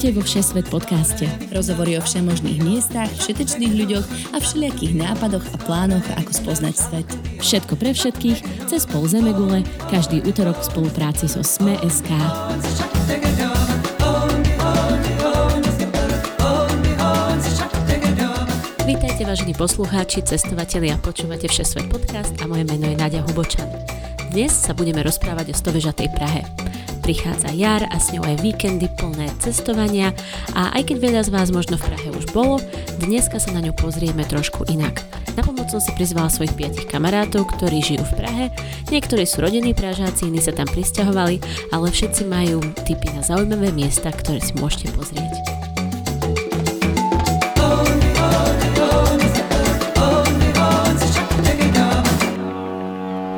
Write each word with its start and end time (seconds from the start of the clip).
Vítajte 0.00 0.16
vo 0.16 0.24
Všesvet 0.24 0.66
podcaste. 0.72 1.28
Rozhovory 1.52 2.00
o 2.00 2.00
všemožných 2.00 2.64
miestach, 2.64 3.12
všetečných 3.20 3.84
ľuďoch 3.84 4.32
a 4.32 4.40
všelijakých 4.40 4.96
nápadoch 4.96 5.44
a 5.52 5.56
plánoch, 5.60 6.00
ako 6.16 6.32
spoznať 6.40 6.72
svet. 6.72 7.08
Všetko 7.44 7.76
pre 7.76 7.92
všetkých, 7.92 8.64
cez 8.64 8.88
pol 8.88 9.04
Zemegule, 9.04 9.60
každý 9.92 10.24
útorok 10.24 10.56
v 10.56 10.68
spolupráci 10.72 11.28
so 11.28 11.44
Sme.sk. 11.44 12.08
Vítajte 18.88 19.22
vážení 19.28 19.52
poslucháči, 19.52 20.24
cestovatelia, 20.24 20.96
počúvate 20.96 21.44
Všesvet 21.44 21.92
podcast 21.92 22.32
a 22.40 22.48
moje 22.48 22.64
meno 22.64 22.88
je 22.88 22.96
Náďa 22.96 23.20
Hubočan. 23.28 23.68
Dnes 24.32 24.48
sa 24.48 24.72
budeme 24.72 25.04
rozprávať 25.04 25.52
o 25.52 25.54
stovežatej 25.60 26.08
Prahe. 26.16 26.48
Prichádza 27.10 27.50
jar 27.58 27.82
a 27.90 27.98
s 27.98 28.14
ňou 28.14 28.22
aj 28.22 28.38
víkendy 28.38 28.86
plné 28.94 29.34
cestovania 29.42 30.14
a 30.54 30.70
aj 30.78 30.94
keď 30.94 30.96
veľa 31.10 31.22
z 31.26 31.34
vás 31.34 31.50
možno 31.50 31.74
v 31.74 31.90
Prahe 31.90 32.06
už 32.14 32.30
bolo, 32.30 32.62
dneska 33.02 33.42
sa 33.42 33.50
na 33.50 33.58
ňu 33.58 33.74
pozrieme 33.74 34.22
trošku 34.22 34.62
inak. 34.70 35.02
Na 35.34 35.42
pomoc 35.42 35.74
som 35.74 35.82
si 35.82 35.90
prizvala 35.98 36.30
svojich 36.30 36.54
piatich 36.54 36.86
kamarátov, 36.86 37.50
ktorí 37.50 37.82
žijú 37.82 38.06
v 38.14 38.14
Prahe. 38.14 38.44
Niektorí 38.94 39.26
sú 39.26 39.42
rodení 39.42 39.74
Pražáci, 39.74 40.30
iní 40.30 40.38
sa 40.38 40.54
tam 40.54 40.70
pristahovali, 40.70 41.42
ale 41.74 41.90
všetci 41.90 42.30
majú 42.30 42.62
tipy 42.86 43.10
na 43.10 43.26
zaujímavé 43.26 43.74
miesta, 43.74 44.14
ktoré 44.14 44.38
si 44.38 44.54
môžete 44.54 44.94
pozrieť. 44.94 45.49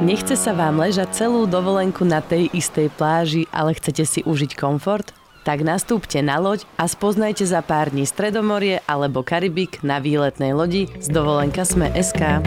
Nechce 0.02 0.34
sa 0.34 0.51
vám 0.51 0.82
ležať 0.82 1.15
celú 1.15 1.46
dovolenku 1.46 2.02
na 2.02 2.18
tej 2.18 2.51
istej 2.51 2.90
pláži, 2.99 3.46
ale 3.54 3.71
chcete 3.71 4.02
si 4.02 4.21
užiť 4.27 4.59
komfort? 4.59 5.15
Tak 5.46 5.63
nastúpte 5.63 6.18
na 6.27 6.43
loď 6.43 6.66
a 6.74 6.90
spoznajte 6.90 7.46
za 7.46 7.63
pár 7.63 7.95
dní 7.95 8.02
Stredomorie 8.02 8.82
alebo 8.90 9.23
Karibik 9.23 9.79
na 9.87 10.02
výletnej 10.02 10.59
lodi 10.59 10.90
z 10.99 11.07
dovolenka 11.07 11.62
Sme 11.62 11.87
SK. 11.95 12.43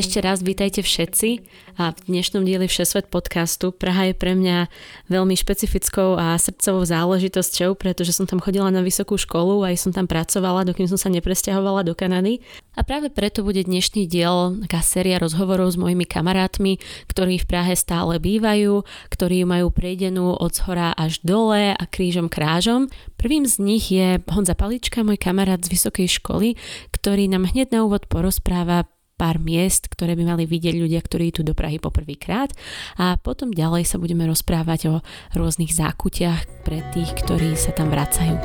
Ešte 0.00 0.24
raz 0.24 0.40
vítajte 0.40 0.80
všetci 0.80 1.44
a 1.76 1.92
v 1.92 1.98
dnešnom 2.08 2.40
dieli 2.40 2.64
Všesvet 2.64 3.12
podcastu 3.12 3.68
Praha 3.68 4.08
je 4.08 4.16
pre 4.16 4.32
mňa 4.32 4.72
veľmi 5.12 5.36
špecifickou 5.36 6.16
a 6.16 6.40
srdcovou 6.40 6.88
záležitosťou, 6.88 7.76
pretože 7.76 8.16
som 8.16 8.24
tam 8.24 8.40
chodila 8.40 8.72
na 8.72 8.80
vysokú 8.80 9.20
školu 9.20 9.60
a 9.60 9.76
aj 9.76 9.76
som 9.76 9.92
tam 9.92 10.08
pracovala, 10.08 10.64
dokým 10.64 10.88
som 10.88 10.96
sa 10.96 11.12
nepresťahovala 11.12 11.84
do 11.84 11.92
Kanady. 11.92 12.40
A 12.72 12.80
práve 12.80 13.12
preto 13.12 13.44
bude 13.44 13.60
dnešný 13.60 14.08
diel 14.08 14.56
taká 14.64 14.80
séria 14.80 15.20
rozhovorov 15.20 15.68
s 15.68 15.76
mojimi 15.76 16.08
kamarátmi, 16.08 16.80
ktorí 17.04 17.44
v 17.44 17.48
Prahe 17.52 17.76
stále 17.76 18.16
bývajú, 18.16 18.80
ktorí 19.12 19.44
majú 19.44 19.68
prejdenú 19.68 20.32
od 20.32 20.56
zhora 20.56 20.96
až 20.96 21.20
dole 21.20 21.76
a 21.76 21.84
krížom 21.84 22.32
krážom. 22.32 22.88
Prvým 23.20 23.44
z 23.44 23.60
nich 23.60 23.92
je 23.92 24.16
Honza 24.32 24.56
Palička, 24.56 25.04
môj 25.04 25.20
kamarát 25.20 25.60
z 25.60 25.76
vysokej 25.76 26.08
školy, 26.08 26.56
ktorý 26.88 27.28
nám 27.28 27.52
hneď 27.52 27.76
na 27.76 27.84
úvod 27.84 28.08
porozpráva 28.08 28.88
pár 29.20 29.36
miest, 29.36 29.92
ktoré 29.92 30.16
by 30.16 30.24
mali 30.24 30.48
vidieť 30.48 30.80
ľudia, 30.80 31.04
ktorí 31.04 31.28
tu 31.28 31.44
do 31.44 31.52
Prahy 31.52 31.76
poprvýkrát 31.76 32.56
a 32.96 33.20
potom 33.20 33.52
ďalej 33.52 33.84
sa 33.84 34.00
budeme 34.00 34.24
rozprávať 34.24 34.80
o 34.88 34.94
rôznych 35.36 35.76
zákutiach 35.76 36.64
pre 36.64 36.80
tých, 36.96 37.12
ktorí 37.20 37.52
sa 37.52 37.76
tam 37.76 37.92
vracajú. 37.92 38.40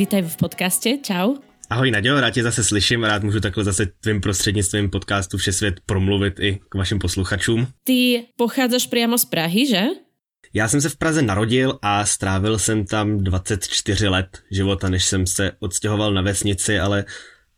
Vítaj 0.00 0.24
v 0.24 0.36
podcaste, 0.40 0.90
čau. 1.04 1.36
Ahoj 1.70 1.90
Nadějo, 1.90 2.20
rád 2.20 2.30
tě 2.30 2.42
zase 2.42 2.64
slyším, 2.64 3.04
rád 3.04 3.22
můžu 3.22 3.40
takhle 3.40 3.64
zase 3.64 3.86
tvým 4.00 4.20
prostřednictvím 4.20 4.90
podcastu 4.90 5.38
Vše 5.38 5.52
svět 5.52 5.74
promluvit 5.86 6.40
i 6.40 6.60
k 6.68 6.74
vašim 6.74 6.98
posluchačům. 6.98 7.66
Ty 7.84 8.24
pochádzaš 8.36 8.86
priamo 8.86 9.18
z 9.18 9.24
Prahy, 9.24 9.66
že? 9.66 9.82
Já 10.54 10.68
jsem 10.68 10.80
se 10.80 10.88
v 10.88 10.96
Praze 10.96 11.22
narodil 11.22 11.78
a 11.82 12.06
strávil 12.06 12.58
jsem 12.58 12.84
tam 12.84 13.24
24 13.24 14.08
let 14.08 14.38
života, 14.50 14.88
než 14.88 15.04
jsem 15.04 15.26
se 15.26 15.52
odstěhoval 15.58 16.12
na 16.14 16.22
vesnici, 16.22 16.78
ale 16.78 17.04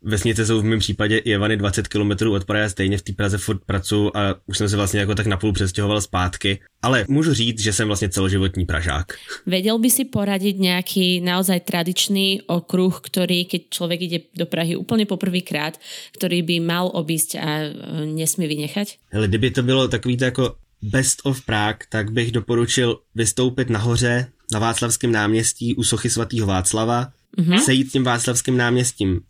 vesnice 0.06 0.46
jsou 0.46 0.60
v 0.60 0.64
mém 0.64 0.78
případě 0.78 1.18
i 1.18 1.34
Evany 1.34 1.56
20 1.56 1.88
km 1.88 2.10
od 2.30 2.44
Prahy, 2.44 2.70
stejně 2.70 2.98
v 2.98 3.02
té 3.02 3.12
Praze 3.12 3.38
furt 3.38 3.64
pracuji 3.66 4.10
a 4.14 4.34
už 4.46 4.58
jsem 4.58 4.68
se 4.68 4.76
vlastně 4.76 5.00
jako 5.00 5.14
tak 5.14 5.26
napůl 5.26 5.52
přestěhoval 5.52 6.00
zpátky. 6.00 6.58
Ale 6.82 7.04
můžu 7.08 7.34
říct, 7.34 7.60
že 7.60 7.72
jsem 7.72 7.86
vlastně 7.86 8.08
celoživotní 8.08 8.66
Pražák. 8.66 9.12
Vedel 9.46 9.78
by 9.78 9.90
si 9.90 10.04
poradit 10.04 10.58
nějaký 10.58 11.20
naozaj 11.20 11.60
tradičný 11.60 12.42
okruh, 12.46 13.00
který, 13.02 13.44
keď 13.44 13.62
člověk 13.70 14.00
jde 14.00 14.18
do 14.36 14.46
Prahy 14.46 14.76
úplně 14.76 15.06
poprvýkrát, 15.06 15.80
který 16.12 16.42
by 16.42 16.60
mal 16.60 16.90
obísť 16.94 17.34
a 17.34 17.58
e, 17.58 17.72
nesmí 18.06 18.46
vynechat? 18.46 18.88
Hele, 19.08 19.28
kdyby 19.28 19.50
to 19.50 19.62
bylo 19.62 19.88
takový 19.88 20.16
to 20.16 20.24
jako 20.24 20.54
best 20.82 21.20
of 21.24 21.44
Prague, 21.46 21.86
tak 21.88 22.10
bych 22.10 22.32
doporučil 22.32 22.98
vystoupit 23.14 23.70
nahoře 23.70 24.26
na 24.52 24.58
Václavském 24.58 25.12
náměstí 25.12 25.74
u 25.74 25.82
sochy 25.82 26.10
svatého 26.10 26.46
Václava, 26.46 27.08
mm-hmm. 27.38 27.58
sejít 27.58 27.92
tím 27.92 28.04
Václavským 28.04 28.56
náměstím 28.56 29.20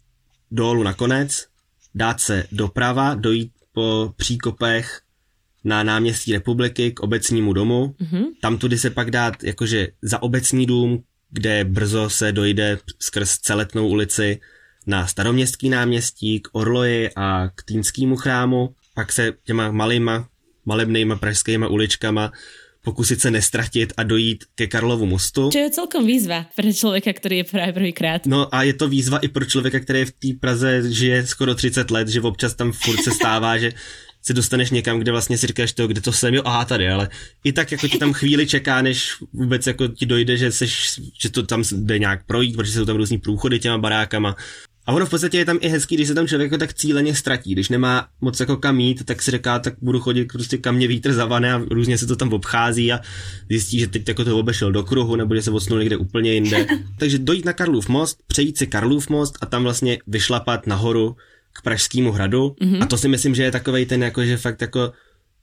dolů 0.51 0.83
nakonec, 0.83 1.47
dát 1.95 2.21
se 2.21 2.47
doprava, 2.53 3.15
dojít 3.15 3.53
po 3.73 4.15
příkopech 4.17 5.01
na 5.65 5.83
náměstí 5.83 6.33
republiky 6.33 6.93
k 6.93 7.01
obecnímu 7.01 7.53
domu. 7.53 7.95
Mm-hmm. 8.01 8.25
Tam 8.41 8.59
tudy 8.59 8.79
se 8.79 8.91
pak 8.91 9.11
dát 9.11 9.45
jakože 9.45 9.89
za 10.03 10.23
obecní 10.23 10.67
dům, 10.67 11.03
kde 11.31 11.65
brzo 11.65 12.11
se 12.11 12.33
dojde 12.33 12.79
skrz 12.99 13.39
celetnou 13.39 13.89
ulici 13.89 14.41
na 14.87 15.07
staroměstský 15.07 15.69
náměstí, 15.69 16.41
k 16.41 16.49
Orloji 16.53 17.11
a 17.17 17.49
k 17.55 17.63
Týnskému 17.63 18.17
chrámu. 18.17 18.75
Pak 18.95 19.13
se 19.13 19.33
těma 19.45 19.71
malýma, 19.71 20.29
malebnýma 20.65 21.17
pražskýma 21.17 21.69
uličkama 21.69 22.33
pokusit 22.87 23.21
se 23.21 23.31
nestratit 23.31 23.93
a 23.97 24.03
dojít 24.03 24.45
ke 24.55 24.67
Karlovu 24.67 25.07
mostu. 25.07 25.51
Čo 25.51 25.59
je 25.59 25.71
celkom 25.75 26.07
výzva 26.07 26.47
pro 26.55 26.71
člověka, 26.71 27.13
který 27.13 27.43
je 27.43 27.45
právě 27.45 27.73
prvýkrát. 27.73 28.27
No 28.27 28.47
a 28.55 28.63
je 28.63 28.79
to 28.79 28.87
výzva 28.89 29.19
i 29.19 29.29
pro 29.29 29.45
člověka, 29.45 29.81
který 29.83 30.05
v 30.05 30.11
té 30.11 30.29
Praze 30.41 30.87
žije 30.87 31.27
skoro 31.27 31.55
30 31.55 31.91
let, 31.91 32.09
že 32.09 32.23
občas 32.23 32.55
tam 32.55 32.73
furt 32.73 33.03
se 33.03 33.11
stává, 33.11 33.59
že 33.59 33.75
se 34.23 34.35
dostaneš 34.35 34.71
někam, 34.71 34.99
kde 34.99 35.13
vlastně 35.13 35.39
si 35.39 35.47
říkáš 35.47 35.73
to, 35.73 35.87
kde 35.87 36.01
to 36.01 36.13
jsem, 36.13 36.35
jo, 36.35 36.43
aha, 36.45 36.65
tady, 36.65 36.89
ale 36.89 37.09
i 37.45 37.53
tak 37.53 37.73
jako 37.73 37.89
ti 37.89 37.99
tam 37.99 38.13
chvíli 38.13 38.47
čeká, 38.47 38.83
než 38.83 39.15
vůbec 39.33 39.67
jako 39.67 39.89
ti 39.89 40.07
dojde, 40.07 40.37
že, 40.37 40.53
seš, 40.53 41.01
že 41.21 41.31
to 41.31 41.43
tam 41.43 41.63
jde 41.73 41.99
nějak 41.99 42.27
projít, 42.27 42.57
protože 42.57 42.73
jsou 42.73 42.85
tam 42.85 42.97
různý 42.97 43.19
průchody 43.19 43.59
těma 43.59 43.79
barákama 43.79 44.37
a 44.87 44.93
ono 44.93 45.07
v 45.07 45.11
podstatě 45.11 45.39
je 45.39 45.45
tam 45.45 45.59
i 45.61 45.69
hezký, 45.69 45.95
když 45.95 46.09
se 46.09 46.15
tam 46.15 46.29
člověk 46.29 46.53
jako 46.53 46.61
tak 46.61 46.75
cíleně 46.75 47.15
ztratí. 47.15 47.53
Když 47.53 47.69
nemá 47.69 48.09
moc 48.21 48.41
jako 48.41 48.57
kam 48.57 48.81
jít, 48.81 49.05
tak 49.05 49.23
si 49.23 49.31
říká, 49.31 49.59
tak 49.59 49.75
budu 49.83 50.01
chodit 50.01 50.25
prostě 50.25 50.59
kam 50.59 50.75
mě 50.75 50.87
vítr 50.87 51.13
zavane 51.13 51.53
a 51.53 51.63
různě 51.71 51.99
se 51.99 52.07
to 52.07 52.17
tam 52.17 52.33
obchází 52.33 52.93
a 52.93 53.01
zjistí, 53.51 53.79
že 53.79 53.87
teď 53.87 54.09
jako 54.09 54.25
to 54.25 54.39
obešel 54.39 54.73
do 54.73 54.83
kruhu 54.83 55.17
nebo 55.17 55.35
že 55.35 55.43
se 55.43 55.51
odsunul 55.51 55.79
někde 55.79 55.97
úplně 55.97 56.33
jinde. 56.33 56.67
Takže 56.99 57.19
dojít 57.19 57.45
na 57.45 57.53
Karlův 57.53 57.89
most, 57.89 58.19
přejít 58.27 58.59
si 58.59 58.67
Karlův 58.67 59.09
most 59.09 59.39
a 59.41 59.47
tam 59.47 59.63
vlastně 59.63 59.99
vyšlapat 60.07 60.67
nahoru 60.67 61.17
k 61.53 61.63
Pražskému 61.63 62.13
hradu. 62.13 62.49
Mm-hmm. 62.49 62.83
A 62.83 62.87
to 62.87 62.99
si 62.99 63.09
myslím, 63.09 63.35
že 63.35 63.43
je 63.43 63.53
takový 63.53 63.87
ten 63.87 64.03
jako, 64.03 64.25
že 64.25 64.37
fakt 64.37 64.61
jako 64.61 64.93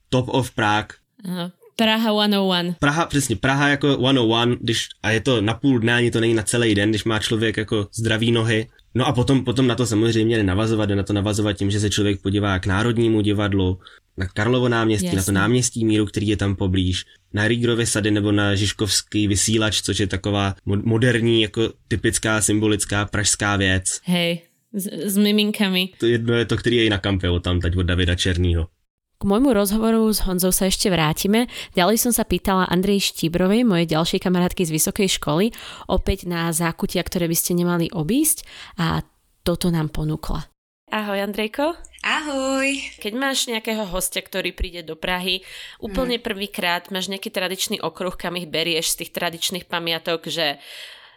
top 0.08 0.28
of 0.28 0.50
Prague. 0.50 0.96
Aha. 1.24 1.50
Praha 1.76 2.28
101. 2.28 2.74
Praha, 2.78 3.06
přesně, 3.06 3.36
Praha 3.36 3.68
jako 3.68 3.94
101, 3.94 4.56
když, 4.60 4.88
a 5.02 5.10
je 5.10 5.20
to 5.20 5.40
na 5.40 5.54
půl 5.54 5.78
dne, 5.78 5.94
ani 5.94 6.10
to 6.10 6.20
není 6.20 6.34
na 6.34 6.42
celý 6.42 6.74
den, 6.74 6.90
když 6.90 7.04
má 7.04 7.18
člověk 7.18 7.56
jako 7.56 7.88
zdraví 7.94 8.32
nohy, 8.32 8.66
No 8.94 9.06
a 9.06 9.12
potom, 9.12 9.44
potom 9.44 9.66
na 9.66 9.74
to 9.74 9.86
samozřejmě 9.86 10.36
jde 10.36 10.42
navazovat, 10.42 10.88
jde 10.88 10.96
na 10.96 11.02
to 11.02 11.12
navazovat 11.12 11.56
tím, 11.56 11.70
že 11.70 11.80
se 11.80 11.90
člověk 11.90 12.22
podívá 12.22 12.58
k 12.58 12.66
Národnímu 12.66 13.20
divadlu, 13.20 13.78
na 14.16 14.26
Karlovo 14.26 14.68
náměstí, 14.68 15.06
Jasně. 15.06 15.16
na 15.16 15.22
to 15.24 15.32
náměstí 15.32 15.84
míru, 15.84 16.06
který 16.06 16.28
je 16.28 16.36
tam 16.36 16.56
poblíž, 16.56 17.04
na 17.32 17.48
Rígrovy 17.48 17.86
sady 17.86 18.10
nebo 18.10 18.32
na 18.32 18.54
Žižkovský 18.54 19.28
vysílač, 19.28 19.82
což 19.82 19.98
je 19.98 20.06
taková 20.06 20.54
moderní, 20.64 21.42
jako 21.42 21.72
typická 21.88 22.40
symbolická 22.40 23.04
pražská 23.04 23.56
věc. 23.56 24.00
Hej, 24.04 24.42
s, 24.72 24.86
s 24.86 25.16
miminkami. 25.16 25.88
To 25.98 26.06
jedno 26.06 26.34
je 26.34 26.44
to, 26.44 26.56
který 26.56 26.76
je 26.76 26.84
i 26.84 26.90
na 26.90 26.98
kampe, 26.98 27.28
tam 27.40 27.60
teď 27.60 27.76
od 27.76 27.82
Davida 27.82 28.14
Černýho. 28.14 28.66
K 29.14 29.22
môjmu 29.22 29.54
rozhovoru 29.54 30.10
s 30.10 30.26
Honzou 30.26 30.50
sa 30.50 30.66
ešte 30.66 30.90
vrátime. 30.90 31.46
Ďalej 31.78 32.02
som 32.02 32.12
sa 32.12 32.26
pýtala 32.26 32.66
Andrej 32.66 33.14
Štíbrovej, 33.14 33.62
mojej 33.62 33.86
ďalšej 33.86 34.20
kamarátky 34.20 34.66
z 34.66 34.74
vysokej 34.74 35.08
školy, 35.22 35.54
opäť 35.86 36.26
na 36.26 36.50
zákutia, 36.50 36.98
ktoré 37.06 37.30
by 37.30 37.36
ste 37.38 37.54
nemali 37.54 37.94
obísť 37.94 38.42
a 38.74 39.06
toto 39.46 39.70
nám 39.70 39.94
ponúkla. 39.94 40.50
Ahoj 40.90 41.18
Andrejko. 41.30 41.78
Ahoj. 42.04 42.68
Keď 43.00 43.12
máš 43.16 43.48
nejakého 43.48 43.86
hostia, 43.88 44.20
ktorý 44.20 44.52
príde 44.52 44.84
do 44.84 44.98
Prahy, 44.98 45.46
úplne 45.80 46.20
mm. 46.20 46.24
prvýkrát 46.26 46.82
máš 46.92 47.08
nejaký 47.08 47.32
tradičný 47.32 47.80
okruh, 47.80 48.12
kam 48.18 48.36
ich 48.36 48.50
berieš 48.50 48.92
z 48.92 49.06
tých 49.06 49.10
tradičných 49.14 49.64
pamiatok, 49.70 50.28
že 50.28 50.60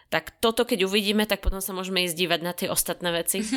tak 0.08 0.40
toto 0.40 0.64
keď 0.64 0.88
uvidíme, 0.88 1.28
tak 1.28 1.44
potom 1.44 1.60
sa 1.60 1.76
môžeme 1.76 2.06
ísť 2.08 2.16
dívať 2.16 2.40
na 2.40 2.52
tie 2.56 2.68
ostatné 2.70 3.10
veci. 3.12 3.44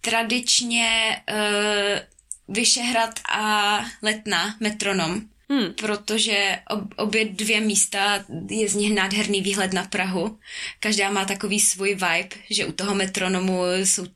Tradičně 0.00 1.22
uh 1.28 2.17
Vyšehrad 2.48 3.20
a 3.28 3.80
Letna, 4.02 4.54
metronom. 4.60 5.28
Hmm. 5.48 5.72
protože 5.72 6.58
ob, 6.70 6.80
obě 6.96 7.24
dvě 7.24 7.60
místa 7.60 8.24
je 8.50 8.68
z 8.68 8.74
nich 8.74 8.94
nádherný 8.94 9.40
výhled 9.40 9.72
na 9.72 9.84
Prahu. 9.84 10.38
Každá 10.80 11.10
má 11.10 11.24
takový 11.24 11.60
svůj 11.60 11.88
vibe, 11.88 12.28
že 12.50 12.66
u 12.66 12.72
toho 12.72 12.94
metronomu 12.94 13.62
jsou, 13.84 14.06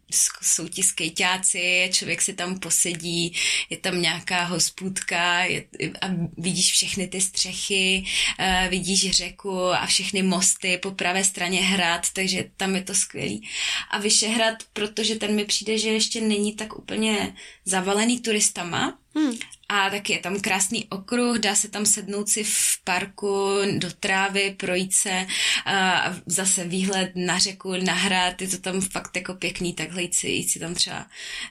jsou 0.43 0.69
ti 0.69 0.83
skejťáci, 0.83 1.91
člověk 1.93 2.23
si 2.23 2.35
tam 2.35 2.59
posedí, 2.59 3.35
je 3.71 3.77
tam 3.77 4.03
nějaká 4.03 4.45
hospůdka 4.45 5.45
je, 5.45 5.65
a 6.01 6.07
vidíš 6.39 6.73
všechny 6.73 7.09
ty 7.09 7.21
střechy, 7.21 8.05
uh, 8.41 8.71
vidíš 8.71 9.11
řeku 9.11 9.61
a 9.61 9.87
všechny 9.87 10.23
mosty 10.23 10.79
po 10.83 10.91
pravé 10.91 11.25
straně 11.25 11.63
hrad, 11.63 12.07
takže 12.13 12.45
tam 12.57 12.77
je 12.77 12.83
to 12.83 12.95
skvělý. 12.95 13.49
A 13.91 13.99
Vyšehrad, 13.99 14.55
protože 14.73 15.17
ten 15.17 15.35
mi 15.35 15.45
přijde, 15.45 15.79
že 15.79 15.89
ještě 15.89 16.21
není 16.21 16.57
tak 16.57 16.79
úplně 16.79 17.35
zavalený 17.65 18.21
turistama, 18.21 18.99
Hmm. 19.15 19.33
A 19.69 19.91
taky 19.91 20.13
je 20.13 20.19
tam 20.19 20.41
krásný 20.41 20.87
okruh, 20.89 21.39
dá 21.39 21.55
se 21.55 21.69
tam 21.69 21.87
sednout 21.87 22.29
si 22.29 22.45
v 22.45 22.79
parku 22.85 23.49
do 23.79 23.89
trávy, 24.01 24.55
projít 24.59 24.95
se 24.95 25.27
a 25.67 26.05
zase 26.27 26.65
výhled 26.65 27.13
na 27.15 27.39
řeku, 27.39 27.77
na 27.77 27.93
hrad, 27.93 28.43
je 28.43 28.49
to 28.49 28.59
tam 28.59 28.81
fakt 28.81 29.17
jako 29.17 29.35
pěkný, 29.35 29.73
takhle 29.73 30.03
jít 30.03 30.15
si, 30.15 30.29
jít 30.29 30.49
si 30.49 30.59
tam 30.59 30.75
třeba 30.75 31.07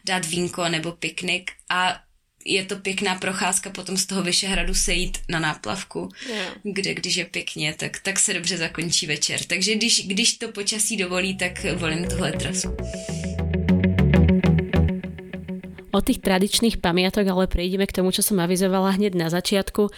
dát 0.05 0.25
vínko 0.25 0.69
nebo 0.69 0.91
piknik 0.91 1.51
a 1.69 1.99
je 2.45 2.65
to 2.65 2.75
pěkná 2.75 3.15
procházka 3.15 3.69
potom 3.69 3.97
z 3.97 4.05
toho 4.05 4.23
Vyšehradu 4.23 4.73
sejít 4.73 5.17
na 5.29 5.39
náplavku, 5.39 6.09
yeah. 6.29 6.53
kde 6.63 6.93
když 6.93 7.15
je 7.15 7.25
pěkně, 7.25 7.73
tak, 7.77 7.99
tak 7.99 8.19
se 8.19 8.33
dobře 8.33 8.57
zakončí 8.57 9.07
večer. 9.07 9.43
Takže 9.43 9.75
když, 9.75 10.07
když 10.07 10.37
to 10.37 10.47
počasí 10.51 10.97
dovolí, 10.97 11.37
tak 11.37 11.65
volím 11.77 12.07
tuhle 12.09 12.31
trasu. 12.31 12.75
Od 16.01 16.09
tých 16.09 16.25
tradičných 16.25 16.81
pamiatok 16.81 17.29
ale 17.29 17.45
prejdeme 17.45 17.85
k 17.85 18.01
tomu, 18.01 18.09
čo 18.09 18.25
som 18.25 18.41
avizovala 18.41 18.97
hneď 18.97 19.13
na 19.13 19.29
začiatku. 19.29 19.93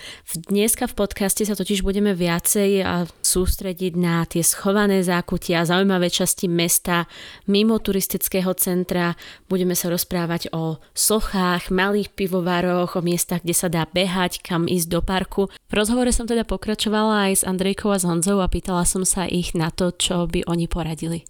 Dneska 0.52 0.92
v 0.92 1.00
podcaste 1.00 1.48
sa 1.48 1.56
totiž 1.56 1.80
budeme 1.80 2.12
viacej 2.12 2.84
sústrediť 3.24 3.96
na 3.96 4.28
tie 4.28 4.44
schované 4.44 5.00
zákutia, 5.00 5.64
zaujímavé 5.64 6.12
časti 6.12 6.52
mesta, 6.52 7.08
mimo 7.48 7.80
turistického 7.80 8.52
centra. 8.60 9.16
Budeme 9.48 9.80
sa 9.80 9.88
rozprávať 9.88 10.52
o 10.52 10.84
sochách, 10.92 11.72
malých 11.72 12.12
pivovaroch, 12.12 13.00
o 13.00 13.02
miestach, 13.02 13.40
kde 13.40 13.56
sa 13.56 13.72
dá 13.72 13.88
behať, 13.88 14.44
kam 14.44 14.68
ísť 14.68 14.88
do 14.92 15.00
parku. 15.00 15.48
V 15.72 15.74
rozhovore 15.74 16.12
som 16.12 16.28
teda 16.28 16.44
pokračovala 16.44 17.32
aj 17.32 17.34
s 17.40 17.48
Andrejkou 17.48 17.96
a 17.96 17.96
s 17.96 18.04
Honzou 18.04 18.44
a 18.44 18.52
pýtala 18.52 18.84
som 18.84 19.08
sa 19.08 19.24
ich 19.24 19.56
na 19.56 19.72
to, 19.72 19.96
čo 19.96 20.28
by 20.28 20.44
oni 20.52 20.68
poradili. 20.68 21.24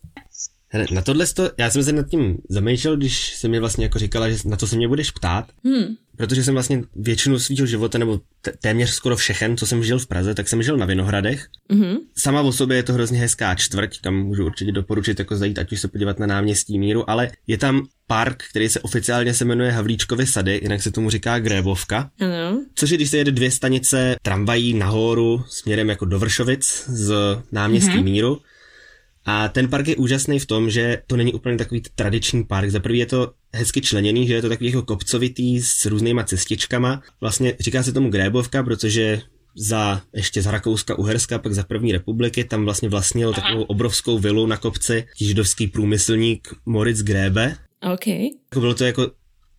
Hele, 0.73 0.85
na 0.91 1.01
tohle 1.01 1.27
to, 1.27 1.49
já 1.57 1.69
jsem 1.69 1.83
se 1.83 1.91
nad 1.91 2.09
tím 2.09 2.37
zamýšlel, 2.49 2.97
když 2.97 3.35
se 3.35 3.47
mi 3.47 3.59
vlastně 3.59 3.85
jako 3.85 3.99
říkala, 3.99 4.29
že 4.29 4.37
na 4.45 4.57
co 4.57 4.67
se 4.67 4.75
mě 4.75 4.87
budeš 4.87 5.11
ptát, 5.11 5.51
hmm. 5.65 5.95
protože 6.17 6.43
jsem 6.43 6.53
vlastně 6.53 6.83
většinu 6.95 7.39
svého 7.39 7.65
života, 7.65 7.97
nebo 7.97 8.19
téměř 8.61 8.89
skoro 8.89 9.15
všechen, 9.15 9.57
co 9.57 9.65
jsem 9.65 9.83
žil 9.83 9.99
v 9.99 10.07
Praze, 10.07 10.33
tak 10.33 10.47
jsem 10.47 10.63
žil 10.63 10.77
na 10.77 10.85
Vinohradech. 10.85 11.47
Hmm. 11.69 11.95
Sama 12.17 12.41
o 12.41 12.51
sobě 12.51 12.77
je 12.77 12.83
to 12.83 12.93
hrozně 12.93 13.19
hezká 13.19 13.55
čtvrť, 13.55 14.01
tam 14.01 14.15
můžu 14.15 14.45
určitě 14.45 14.71
doporučit 14.71 15.19
jako 15.19 15.35
zajít, 15.37 15.59
ať 15.59 15.71
už 15.71 15.79
se 15.79 15.87
podívat 15.87 16.19
na 16.19 16.27
náměstí 16.27 16.79
Míru, 16.79 17.09
ale 17.09 17.31
je 17.47 17.57
tam 17.57 17.87
park, 18.07 18.43
který 18.49 18.69
se 18.69 18.79
oficiálně 18.79 19.33
se 19.33 19.45
jmenuje 19.45 19.71
Havlíčkovy 19.71 20.25
sady, 20.27 20.59
jinak 20.63 20.81
se 20.81 20.91
tomu 20.91 21.09
říká 21.09 21.39
Grébovka. 21.39 22.09
Ano. 22.19 22.61
Což 22.75 22.89
je, 22.89 22.97
když 22.97 23.09
se 23.09 23.17
jede 23.17 23.31
dvě 23.31 23.51
stanice 23.51 24.15
tramvají 24.21 24.73
nahoru 24.73 25.43
směrem 25.49 25.89
jako 25.89 26.05
do 26.05 26.19
Vršovic 26.19 26.83
z 26.87 27.13
náměstí 27.51 27.91
mm-hmm. 27.91 28.03
Míru, 28.03 28.41
a 29.25 29.49
ten 29.49 29.69
park 29.69 29.87
je 29.87 29.95
úžasný 29.95 30.39
v 30.39 30.45
tom, 30.45 30.69
že 30.69 31.01
to 31.07 31.17
není 31.17 31.33
úplně 31.33 31.57
takový 31.57 31.81
tradiční 31.95 32.43
park. 32.43 32.69
Za 32.69 32.79
prvý 32.79 32.99
je 32.99 33.05
to 33.05 33.31
hezky 33.53 33.81
členěný, 33.81 34.27
že 34.27 34.33
je 34.33 34.41
to 34.41 34.49
takový 34.49 34.69
jako 34.69 34.81
kopcovitý 34.81 35.61
s 35.61 35.85
různýma 35.85 36.23
cestičkama. 36.23 37.01
Vlastně 37.21 37.55
říká 37.59 37.83
se 37.83 37.93
tomu 37.93 38.09
Grébovka, 38.09 38.63
protože 38.63 39.21
za 39.55 40.01
ještě 40.15 40.41
z 40.41 40.45
Rakouska, 40.45 40.95
Uherska, 40.95 41.39
pak 41.39 41.53
za 41.53 41.63
první 41.63 41.91
republiky, 41.91 42.43
tam 42.43 42.65
vlastně 42.65 42.89
vlastnil 42.89 43.33
takovou 43.33 43.63
obrovskou 43.63 44.19
vilu 44.19 44.47
na 44.47 44.57
kopci 44.57 45.07
židovský 45.17 45.67
průmyslník 45.67 46.47
Moritz 46.65 47.01
Grébe. 47.01 47.55
Okay. 47.93 48.29
Bylo 48.53 48.73
to 48.73 48.85
jako 48.85 49.11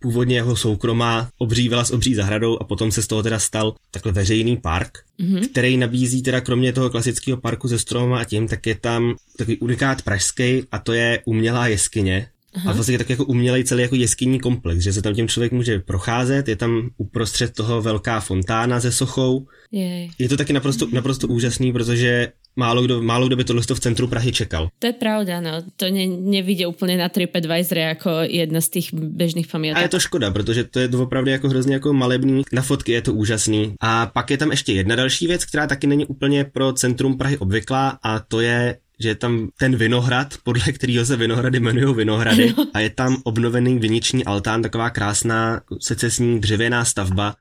původně 0.04 0.36
jeho 0.36 0.56
soukromá 0.56 1.28
obří 1.38 1.68
vila 1.68 1.84
s 1.84 1.90
obří 1.90 2.14
zahradou 2.14 2.58
a 2.60 2.64
potom 2.64 2.92
se 2.92 3.02
z 3.02 3.06
toho 3.06 3.22
teda 3.22 3.38
stal 3.38 3.74
takhle 3.90 4.12
veřejný 4.12 4.56
park, 4.56 4.98
mm-hmm. 5.20 5.48
který 5.48 5.76
nabízí 5.76 6.22
teda 6.22 6.40
kromě 6.40 6.72
toho 6.72 6.90
klasického 6.90 7.40
parku 7.40 7.68
se 7.68 7.78
stromama 7.78 8.20
a 8.20 8.24
tím, 8.24 8.48
tak 8.48 8.66
je 8.66 8.74
tam 8.74 9.16
takový 9.36 9.58
unikát 9.58 10.02
pražský 10.02 10.62
a 10.72 10.78
to 10.78 10.92
je 10.92 11.22
umělá 11.24 11.68
jeskyně, 11.68 12.28
Aha. 12.54 12.70
A 12.70 12.74
vlastně 12.74 12.94
je 12.94 12.98
tak 12.98 13.10
jako 13.10 13.24
umělej 13.24 13.64
celý 13.64 13.82
jako 13.82 13.94
jeskyní 13.94 14.40
komplex, 14.40 14.82
že 14.82 14.92
se 14.92 15.02
tam 15.02 15.14
tím 15.14 15.28
člověk 15.28 15.52
může 15.52 15.78
procházet, 15.78 16.48
je 16.48 16.56
tam 16.56 16.90
uprostřed 16.96 17.54
toho 17.54 17.82
velká 17.82 18.20
fontána 18.20 18.80
se 18.80 18.92
sochou. 18.92 19.46
Jej. 19.72 20.10
Je 20.18 20.28
to 20.28 20.36
taky 20.36 20.52
naprosto, 20.52 20.88
naprosto 20.92 21.28
úžasný, 21.28 21.72
protože 21.72 22.32
málo 22.56 22.82
kdo, 22.82 23.02
málo 23.02 23.26
kdo 23.26 23.36
by 23.36 23.44
tohle 23.44 23.62
v 23.74 23.80
centru 23.80 24.08
Prahy 24.08 24.32
čekal. 24.32 24.68
To 24.78 24.86
je 24.86 24.92
pravda, 24.92 25.40
no. 25.40 25.50
To 25.76 25.90
ne, 25.90 26.06
nevidě 26.06 26.66
úplně 26.66 26.96
na 26.96 27.08
TripAdvisor 27.08 27.78
jako 27.78 28.10
jedna 28.22 28.60
z 28.60 28.68
těch 28.68 28.94
běžných 28.94 29.46
pamětek. 29.46 29.78
A 29.78 29.82
je 29.82 29.88
to 29.88 30.00
škoda, 30.00 30.30
protože 30.30 30.64
to 30.64 30.80
je 30.80 30.88
opravdu 30.88 31.30
jako 31.30 31.48
hrozně 31.48 31.74
jako 31.74 31.92
malebný. 31.92 32.42
Na 32.52 32.62
fotky 32.62 32.92
je 32.92 33.02
to 33.02 33.14
úžasný. 33.14 33.74
A 33.80 34.06
pak 34.06 34.30
je 34.30 34.38
tam 34.38 34.50
ještě 34.50 34.72
jedna 34.72 34.96
další 34.96 35.26
věc, 35.26 35.44
která 35.44 35.66
taky 35.66 35.86
není 35.86 36.06
úplně 36.06 36.44
pro 36.44 36.72
centrum 36.72 37.18
Prahy 37.18 37.38
obvyklá 37.38 37.98
a 38.02 38.20
to 38.20 38.40
je 38.40 38.76
že 39.00 39.08
je 39.08 39.14
tam 39.14 39.48
ten 39.58 39.76
vinohrad, 39.76 40.34
podle 40.42 40.72
kterého 40.72 41.06
se 41.06 41.16
vinohrady 41.16 41.58
jmenují 41.58 41.94
vinohrady 41.94 42.54
a 42.74 42.80
je 42.80 42.90
tam 42.90 43.16
obnovený 43.24 43.78
viniční 43.78 44.24
altán, 44.24 44.62
taková 44.62 44.90
krásná 44.90 45.60
secesní 45.80 46.40
dřevěná 46.40 46.84
stavba. 46.84 47.34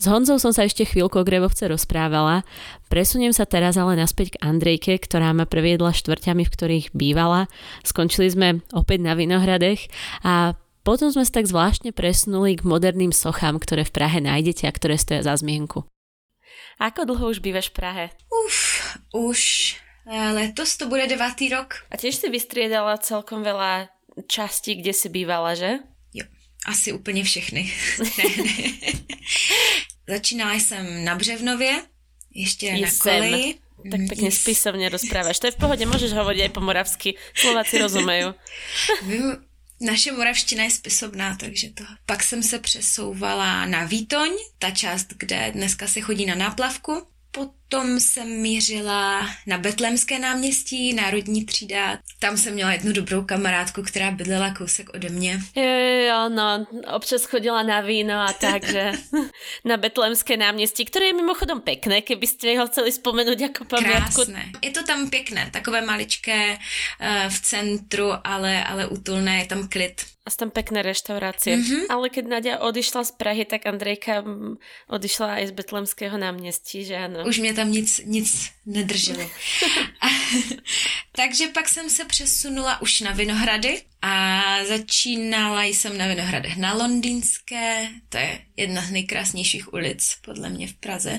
S 0.00 0.08
Honzou 0.08 0.40
som 0.40 0.48
sa 0.48 0.64
ešte 0.64 0.88
chvíľku 0.88 1.20
o 1.20 1.28
Grebovce 1.28 1.68
rozprávala. 1.68 2.40
Presuniem 2.88 3.36
sa 3.36 3.44
teraz 3.44 3.76
ale 3.76 4.00
naspäť 4.00 4.32
k 4.32 4.40
Andrejke, 4.40 4.96
ktorá 4.96 5.36
ma 5.36 5.44
previedla 5.44 5.92
štvrťami, 5.92 6.48
v 6.48 6.52
ktorých 6.56 6.86
bývala. 6.96 7.52
Skončili 7.84 8.32
sme 8.32 8.64
opäť 8.72 9.04
na 9.04 9.12
Vinohradech 9.12 9.92
a 10.24 10.56
potom 10.88 11.12
sme 11.12 11.28
sa 11.28 11.44
tak 11.44 11.52
zvláštne 11.52 11.92
presunuli 11.92 12.56
k 12.56 12.64
moderným 12.64 13.12
sochám, 13.12 13.60
ktoré 13.60 13.84
v 13.84 13.92
Prahe 13.92 14.24
nájdete 14.24 14.64
a 14.64 14.72
ktoré 14.72 14.96
stoja 14.96 15.20
za 15.20 15.36
zmienku. 15.36 15.84
Ako 16.80 17.04
dlho 17.04 17.36
už 17.36 17.44
bývaš 17.44 17.68
v 17.68 17.76
Prahe? 17.76 18.04
Uf, 18.32 18.96
už 19.12 19.40
Letos 20.08 20.80
to 20.80 20.88
bude 20.88 21.04
devátý 21.12 21.52
rok. 21.52 21.84
A 21.92 22.00
tiež 22.00 22.16
si 22.16 22.32
vystriedala 22.32 22.96
celkom 23.04 23.44
veľa 23.44 23.92
častí, 24.24 24.80
kde 24.80 24.96
si 24.96 25.12
bývala, 25.12 25.52
že? 25.52 25.84
Jo, 26.16 26.24
asi 26.64 26.88
úplně 26.96 27.20
všechny. 27.20 27.68
Začínala 30.10 30.54
jsem 30.54 31.04
na 31.04 31.14
Břevnově, 31.14 31.82
ještě 32.34 32.66
Jsem. 32.66 32.80
na 32.80 32.88
koleji. 32.98 33.54
Tak 33.80 34.00
pekne 34.12 34.28
yes. 34.28 34.44
spisovne 34.44 34.92
rozprávaš. 34.92 35.40
To 35.40 35.48
je 35.48 35.56
v 35.56 35.60
pohode, 35.64 35.84
môžeš 35.88 36.12
hovoriť 36.12 36.40
aj 36.44 36.52
po 36.52 36.60
moravsky. 36.60 37.16
Slováci 37.32 37.80
rozumejú. 37.80 38.36
Naše 39.80 40.12
moravština 40.12 40.68
je 40.68 40.76
spisovná, 40.76 41.36
takže 41.40 41.72
to. 41.72 41.84
Pak 42.06 42.22
jsem 42.22 42.42
se 42.42 42.58
přesouvala 42.58 43.64
na 43.66 43.84
Vítoň, 43.84 44.28
ta 44.58 44.70
část, 44.70 45.16
kde 45.16 45.52
dneska 45.56 45.88
se 45.88 46.00
chodí 46.00 46.26
na 46.26 46.34
náplavku. 46.34 47.06
Potom 47.32 48.00
jsem 48.00 48.28
mířila 48.28 49.30
na 49.46 49.58
Betlemské 49.58 50.18
náměstí, 50.18 50.94
Národní 50.94 51.44
třída. 51.44 51.98
Tam 52.18 52.36
jsem 52.36 52.54
měla 52.54 52.72
jednu 52.72 52.92
dobrou 52.92 53.24
kamarádku, 53.24 53.82
která 53.82 54.10
bydlela 54.10 54.54
kousek 54.54 54.90
ode 54.94 55.08
mě. 55.08 55.40
Jo, 55.56 55.62
jo, 56.08 56.28
no, 56.28 56.66
občas 56.94 57.24
chodila 57.24 57.62
na 57.62 57.80
víno 57.80 58.14
a 58.14 58.32
tak, 58.32 58.64
že 58.64 58.92
na 59.64 59.76
Betlemské 59.76 60.36
náměstí, 60.36 60.84
které 60.84 61.06
je 61.06 61.12
mimochodom 61.12 61.60
pekné, 61.60 62.00
kdybyste 62.00 62.58
ho 62.58 62.66
chceli 62.66 62.90
vzpomenout 62.90 63.40
jako 63.40 63.64
pamiatku. 63.64 64.14
Krásné. 64.14 64.52
Je 64.62 64.70
to 64.70 64.82
tam 64.82 65.10
pěkné, 65.10 65.50
takové 65.52 65.80
maličké 65.80 66.58
uh, 66.58 67.28
v 67.28 67.40
centru, 67.40 68.10
ale, 68.24 68.64
ale 68.64 68.86
útulné, 68.86 69.38
je 69.38 69.46
tam 69.46 69.68
klid. 69.68 70.02
A 70.20 70.28
sú 70.28 70.36
tam 70.36 70.50
pekné 70.52 70.84
reštaurácie. 70.84 71.56
Mm-hmm. 71.56 71.82
Ale 71.88 72.12
keď 72.12 72.24
Nadia 72.28 72.54
odišla 72.60 73.08
z 73.08 73.12
Prahy, 73.16 73.48
tak 73.48 73.64
Andrejka 73.64 74.20
mm, 74.20 74.60
odišla 74.92 75.40
aj 75.40 75.44
z 75.48 75.52
Betlemského 75.56 76.16
náměstí, 76.18 76.84
že 76.84 76.96
ano? 76.96 77.24
Už 77.24 77.38
mě 77.38 77.54
tam 77.54 77.72
nic, 77.72 78.00
nic 78.04 78.28
nedrželo. 78.66 79.24
Takže 81.16 81.48
pak 81.48 81.68
jsem 81.68 81.90
se 81.90 82.04
přesunula 82.04 82.82
už 82.82 83.00
na 83.00 83.12
Vinohrady 83.12 83.82
a 84.02 84.54
začínala 84.64 85.64
jsem 85.64 85.98
na 85.98 86.06
Vinohradech 86.06 86.56
na 86.56 86.74
Londýnské, 86.74 87.88
to 88.08 88.18
je 88.18 88.40
jedna 88.56 88.82
z 88.82 88.90
nejkrásnějších 88.90 89.72
ulic 89.72 90.16
podle 90.24 90.48
mě 90.48 90.68
v 90.68 90.74
Praze, 90.74 91.18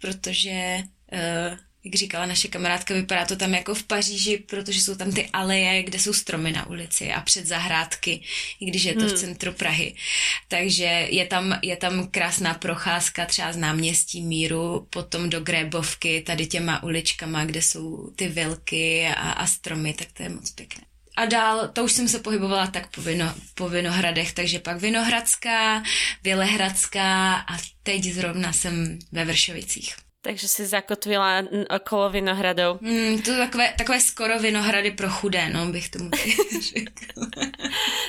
protože 0.00 0.82
uh, 1.12 1.58
jak 1.84 1.94
říkala 1.94 2.26
naše 2.26 2.48
kamarádka, 2.48 2.94
vypadá 2.94 3.24
to 3.24 3.36
tam 3.36 3.54
jako 3.54 3.74
v 3.74 3.82
Paříži, 3.82 4.38
protože 4.38 4.80
jsou 4.80 4.94
tam 4.94 5.12
ty 5.12 5.28
aleje, 5.32 5.82
kde 5.82 5.98
jsou 5.98 6.12
stromy 6.12 6.52
na 6.52 6.66
ulici 6.66 7.12
a 7.12 7.20
před 7.20 7.46
zahrádky, 7.46 8.20
i 8.60 8.66
když 8.66 8.84
je 8.84 8.94
to 8.94 9.00
hmm. 9.00 9.08
v 9.08 9.12
centru 9.12 9.52
Prahy. 9.52 9.94
Takže 10.48 11.08
je 11.10 11.26
tam, 11.26 11.58
je 11.62 11.76
tam 11.76 12.08
krásná 12.08 12.54
procházka 12.54 13.26
třeba 13.26 13.52
z 13.52 13.56
náměstí 13.56 14.22
Míru, 14.22 14.86
potom 14.90 15.30
do 15.30 15.40
Grébovky, 15.40 16.20
tady 16.26 16.46
těma 16.46 16.82
uličkama, 16.82 17.44
kde 17.44 17.62
jsou 17.62 18.10
ty 18.16 18.28
vilky 18.28 19.06
a, 19.06 19.30
a 19.30 19.46
stromy, 19.46 19.92
tak 19.94 20.08
to 20.12 20.22
je 20.22 20.28
moc 20.28 20.50
pěkné. 20.50 20.84
a 21.16 21.26
dál, 21.26 21.68
to 21.68 21.84
už 21.84 21.92
jsem 21.92 22.08
se 22.08 22.18
pohybovala 22.18 22.66
tak 22.66 22.90
po, 22.90 23.02
vino, 23.02 23.34
po 23.54 23.68
Vinohradech, 23.68 24.32
takže 24.32 24.58
pak 24.58 24.80
Vinohradská, 24.80 25.82
Vělehradská 26.22 27.34
a 27.34 27.58
teď 27.82 28.04
zrovna 28.04 28.52
jsem 28.52 28.98
ve 29.12 29.24
Vršovicích. 29.24 30.03
Takže 30.24 30.48
si 30.48 30.64
zakotvila 30.64 31.44
okolo 31.68 32.08
Vinohradov. 32.08 32.80
Mm, 32.80 33.20
to 33.20 33.36
takové, 33.36 33.76
takové 33.76 34.00
skoro 34.00 34.40
Vinohrady 34.40 34.96
pro 34.96 35.12
chudé, 35.12 35.52
no, 35.52 35.68
bych 35.68 35.88
tomu 35.88 36.08
řekla. 36.72 37.28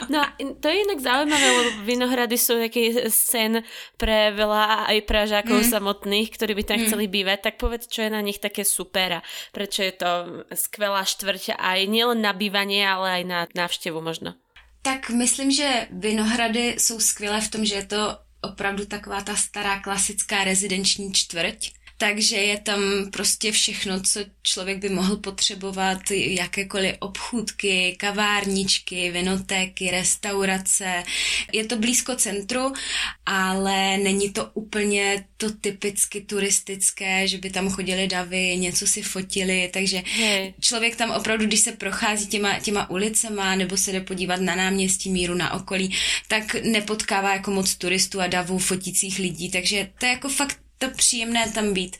No 0.10 0.24
a 0.24 0.32
to 0.60 0.68
je 0.72 0.76
inak 0.88 1.00
zaujímavé, 1.04 1.48
lebo 1.52 1.70
Vinohrady 1.84 2.40
sú 2.40 2.56
taký 2.56 3.12
sen 3.12 3.68
pre 4.00 4.32
veľa 4.32 4.88
aj 4.96 4.98
pražákov 5.04 5.68
mm. 5.68 5.70
samotných, 5.76 6.32
ktorí 6.32 6.56
by 6.56 6.64
tam 6.64 6.78
mm. 6.80 6.84
chceli 6.88 7.06
bývať. 7.12 7.52
Tak 7.52 7.56
povedz, 7.60 7.92
čo 7.92 8.08
je 8.08 8.16
na 8.16 8.24
nich 8.24 8.40
také 8.40 8.64
super 8.64 9.20
a 9.20 9.26
prečo 9.52 9.84
je 9.84 9.92
to 9.92 10.12
skvelá 10.56 11.04
štvrť 11.04 11.60
aj 11.60 11.80
nielen 11.84 12.24
na 12.24 12.32
bývanie, 12.32 12.80
ale 12.88 13.22
aj 13.22 13.24
na 13.28 13.40
návštěvu 13.52 14.00
možno. 14.00 14.40
Tak 14.82 15.10
myslím, 15.10 15.52
že 15.52 15.88
Vinohrady 15.92 16.76
jsou 16.78 17.00
skvělé 17.00 17.42
v 17.42 17.52
tom, 17.52 17.66
že 17.66 17.76
je 17.76 17.86
to 17.86 18.18
opravdu 18.42 18.86
taková 18.86 19.22
ta 19.22 19.36
stará 19.36 19.80
klasická 19.80 20.44
rezidenční 20.44 21.14
čtvrť, 21.14 21.72
takže 21.98 22.36
je 22.36 22.60
tam 22.60 22.82
prostě 23.12 23.52
všechno, 23.52 24.02
co 24.02 24.20
člověk 24.44 24.78
by 24.78 24.90
mohl 24.90 25.18
potřebovat, 25.18 26.12
jakékoliv 26.12 26.96
obchůdky, 27.00 27.96
kavárničky, 28.00 29.12
vinotéky, 29.12 29.92
restaurace. 29.92 31.04
Je 31.54 31.66
to 31.66 31.78
blízko 31.78 32.16
centru, 32.16 32.74
ale 33.26 33.98
není 33.98 34.30
to 34.30 34.50
úplně 34.54 35.26
to 35.38 35.52
typicky 35.52 36.22
turistické, 36.22 37.28
že 37.28 37.38
by 37.38 37.50
tam 37.50 37.70
chodili 37.70 38.08
davy, 38.08 38.58
něco 38.58 38.88
si 38.88 39.02
fotili, 39.02 39.70
takže 39.74 40.04
hey. 40.06 40.54
člověk 40.60 40.96
tam 40.96 41.12
opravdu, 41.12 41.46
když 41.46 41.60
se 41.60 41.72
prochází 41.72 42.28
těma, 42.28 42.60
těma 42.60 42.90
ulicema 42.90 43.56
nebo 43.56 43.78
se 43.78 43.92
jde 43.92 44.02
podívat 44.02 44.42
na 44.42 44.56
náměstí 44.56 45.12
míru 45.12 45.36
na 45.36 45.54
okolí, 45.54 45.96
tak 46.28 46.56
nepotkává 46.64 47.34
jako 47.34 47.52
moc 47.52 47.76
turistů 47.76 48.22
a 48.22 48.28
davů 48.28 48.58
fotících 48.58 49.20
lidí, 49.20 49.52
takže 49.52 49.90
to 50.00 50.06
je 50.06 50.12
jako 50.12 50.30
fakt 50.30 50.65
to 50.90 50.96
příjemné 50.98 51.52
tam 51.52 51.74
být. 51.74 51.98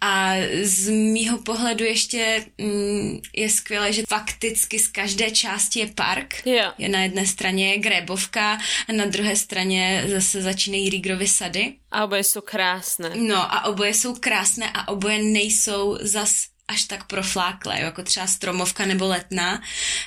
A 0.00 0.34
z 0.62 0.90
mýho 0.90 1.38
pohledu 1.38 1.84
ještě 1.84 2.46
mm, 2.58 3.20
je 3.36 3.50
skvělé, 3.50 3.92
že 3.92 4.02
fakticky 4.08 4.78
z 4.78 4.88
každé 4.88 5.30
části 5.30 5.80
je 5.80 5.86
park. 5.86 6.46
Yeah. 6.46 6.74
Je 6.78 6.88
na 6.88 7.02
jedné 7.02 7.26
straně 7.26 7.72
je 7.72 7.78
Grébovka 7.78 8.58
a 8.88 8.92
na 8.92 9.04
druhé 9.04 9.36
straně 9.36 10.04
zase 10.08 10.42
začínají 10.42 10.90
Rígrovy 10.90 11.28
sady. 11.28 11.74
A 11.90 12.04
oboje 12.04 12.24
jsou 12.24 12.40
krásné. 12.40 13.10
No 13.16 13.54
a 13.54 13.64
oboje 13.64 13.94
jsou 13.94 14.14
krásné 14.14 14.70
a 14.74 14.88
oboje 14.88 15.22
nejsou 15.22 15.98
zas 16.00 16.46
až 16.68 16.84
tak 16.84 17.06
profláklé, 17.06 17.80
jako 17.80 18.02
třeba 18.02 18.26
stromovka 18.26 18.86
nebo 18.86 19.06
letná, 19.06 19.62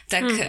tak, 0.07 0.23
hmm. 0.23 0.39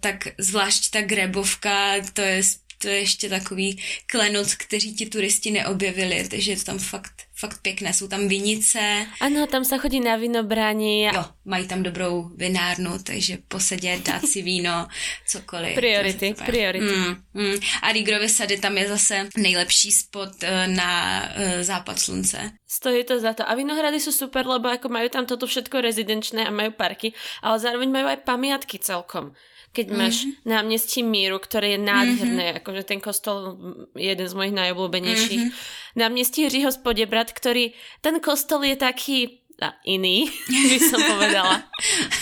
tak 0.00 0.28
zvlášť 0.38 0.90
ta 0.90 1.02
grebovka, 1.02 1.94
to 2.12 2.20
je 2.20 2.42
to 2.82 2.88
je 2.88 2.98
ještě 2.98 3.28
takový 3.28 3.82
klenot, 4.06 4.54
kteří 4.54 4.94
ti 4.94 5.06
turisti 5.06 5.50
neobjevili, 5.50 6.28
takže 6.28 6.52
je 6.52 6.56
to 6.56 6.64
tam 6.64 6.78
fakt, 6.78 7.12
fakt 7.36 7.62
pěkné. 7.62 7.92
Jsou 7.92 8.08
tam 8.08 8.28
vinice. 8.28 9.06
Ano, 9.20 9.46
tam 9.46 9.64
se 9.64 9.78
chodí 9.78 10.00
na 10.00 10.16
vinobraní. 10.16 11.02
Jo, 11.04 11.24
mají 11.44 11.68
tam 11.68 11.82
dobrou 11.82 12.30
vinárnu, 12.36 12.98
takže 13.02 13.38
posedět, 13.48 14.06
dát 14.06 14.26
si 14.26 14.42
víno, 14.42 14.88
cokoliv. 15.26 15.74
Priority, 15.74 16.34
priority. 16.46 16.94
Mm, 16.94 17.16
mm. 17.34 17.60
A 17.82 17.92
Rigrovy 17.92 18.28
sady 18.28 18.58
tam 18.58 18.78
je 18.78 18.88
zase 18.88 19.28
nejlepší 19.36 19.92
spot 19.92 20.42
uh, 20.42 20.74
na 20.74 21.22
uh, 21.22 21.62
západ 21.62 21.98
slunce. 21.98 22.50
Stojí 22.68 23.04
to 23.04 23.20
za 23.20 23.32
to. 23.32 23.48
A 23.50 23.54
Vinohrady 23.54 24.00
jsou 24.00 24.12
super, 24.12 24.46
lebo 24.46 24.68
jako 24.68 24.88
mají 24.88 25.10
tam 25.10 25.26
toto 25.26 25.46
všetko 25.46 25.80
rezidenčné 25.80 26.46
a 26.46 26.50
mají 26.50 26.70
parky, 26.70 27.12
ale 27.42 27.58
zároveň 27.58 27.90
mají 27.90 28.04
aj 28.04 28.16
pamiatky 28.16 28.78
celkom 28.78 29.32
keď 29.70 29.86
máš 29.94 30.26
mm-hmm. 30.26 30.50
náměstí 30.50 31.00
Míru, 31.02 31.38
ktoré 31.38 31.78
je 31.78 31.80
nádherné, 31.80 32.46
mm-hmm. 32.50 32.60
akože 32.62 32.82
ten 32.82 32.98
kostol 32.98 33.54
je 33.94 34.10
jeden 34.10 34.26
z 34.26 34.34
mojich 34.34 34.54
najobľúbenejších. 34.54 35.42
Mm-hmm. 35.46 35.94
Náměstí 35.96 36.40
Hřího 36.46 36.70
Spodebrat, 36.74 37.30
ktorý, 37.30 37.74
ten 38.02 38.18
kostol 38.18 38.66
je 38.66 38.76
taký 38.76 39.40
iný, 39.84 40.30
by 40.70 40.78
som 40.80 41.00
povedala. 41.04 41.62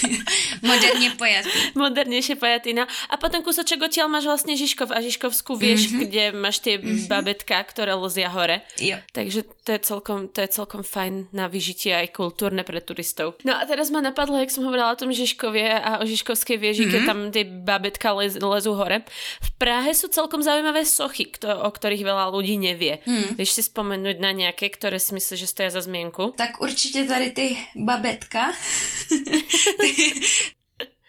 Moderně 0.63 1.11
pojatý. 1.19 1.51
Modernejšie 1.75 2.37
pojatý, 2.37 2.75
no. 2.75 2.85
A 3.11 3.15
potom 3.17 3.43
kúsoček 3.43 3.79
odtiaľ 3.83 4.11
máš 4.11 4.27
vlastne 4.27 4.55
Žižkov 4.59 4.91
a 4.91 4.99
Žižkovskú 4.99 5.55
vieš, 5.55 5.89
mm-hmm. 5.89 6.01
kde 6.03 6.25
máš 6.35 6.59
tie 6.63 6.79
mm-hmm. 6.79 7.07
babetka, 7.07 7.63
ktoré 7.63 7.95
lozia 7.95 8.31
hore. 8.31 8.63
Jo. 8.79 8.99
Takže 9.15 9.47
to 9.63 9.71
je, 9.77 9.81
celkom, 9.83 10.27
to 10.31 10.43
je 10.43 10.51
celkom 10.51 10.83
fajn 10.83 11.31
na 11.31 11.47
vyžitie 11.47 11.95
aj 11.95 12.11
kultúrne 12.15 12.63
pre 12.67 12.83
turistov. 12.83 13.39
No 13.47 13.55
a 13.55 13.63
teraz 13.67 13.91
ma 13.91 14.03
napadlo, 14.03 14.39
jak 14.39 14.51
som 14.51 14.67
hovorila 14.67 14.95
o 14.95 14.99
tom 14.99 15.15
Žižkovie 15.15 15.79
a 15.79 16.03
o 16.03 16.05
Žižkovskej 16.07 16.57
vieži, 16.59 16.87
mm-hmm. 16.87 16.95
keď 16.95 17.01
tam 17.07 17.19
tie 17.31 17.45
babetka 17.47 18.15
lez, 18.19 18.39
lezú 18.39 18.75
hore. 18.75 19.07
V 19.43 19.51
Prahe 19.59 19.91
sú 19.95 20.11
celkom 20.11 20.43
zaujímavé 20.43 20.87
sochy, 20.87 21.31
kto, 21.31 21.51
o 21.67 21.71
ktorých 21.71 22.03
veľa 22.07 22.31
ľudí 22.31 22.59
nevie. 22.59 23.03
Mm. 23.05 23.39
Vieš 23.39 23.51
si 23.59 23.63
spomenúť 23.67 24.17
na 24.23 24.31
nejaké, 24.31 24.71
ktoré 24.71 25.03
si 25.03 25.15
myslíš, 25.15 25.39
že 25.45 25.49
stojí 25.51 25.69
za 25.71 25.83
zmienku? 25.83 26.35
Tak 26.39 26.63
určite 26.63 27.05
tady 27.07 27.28
ty 27.31 27.57
babetka. 27.77 28.53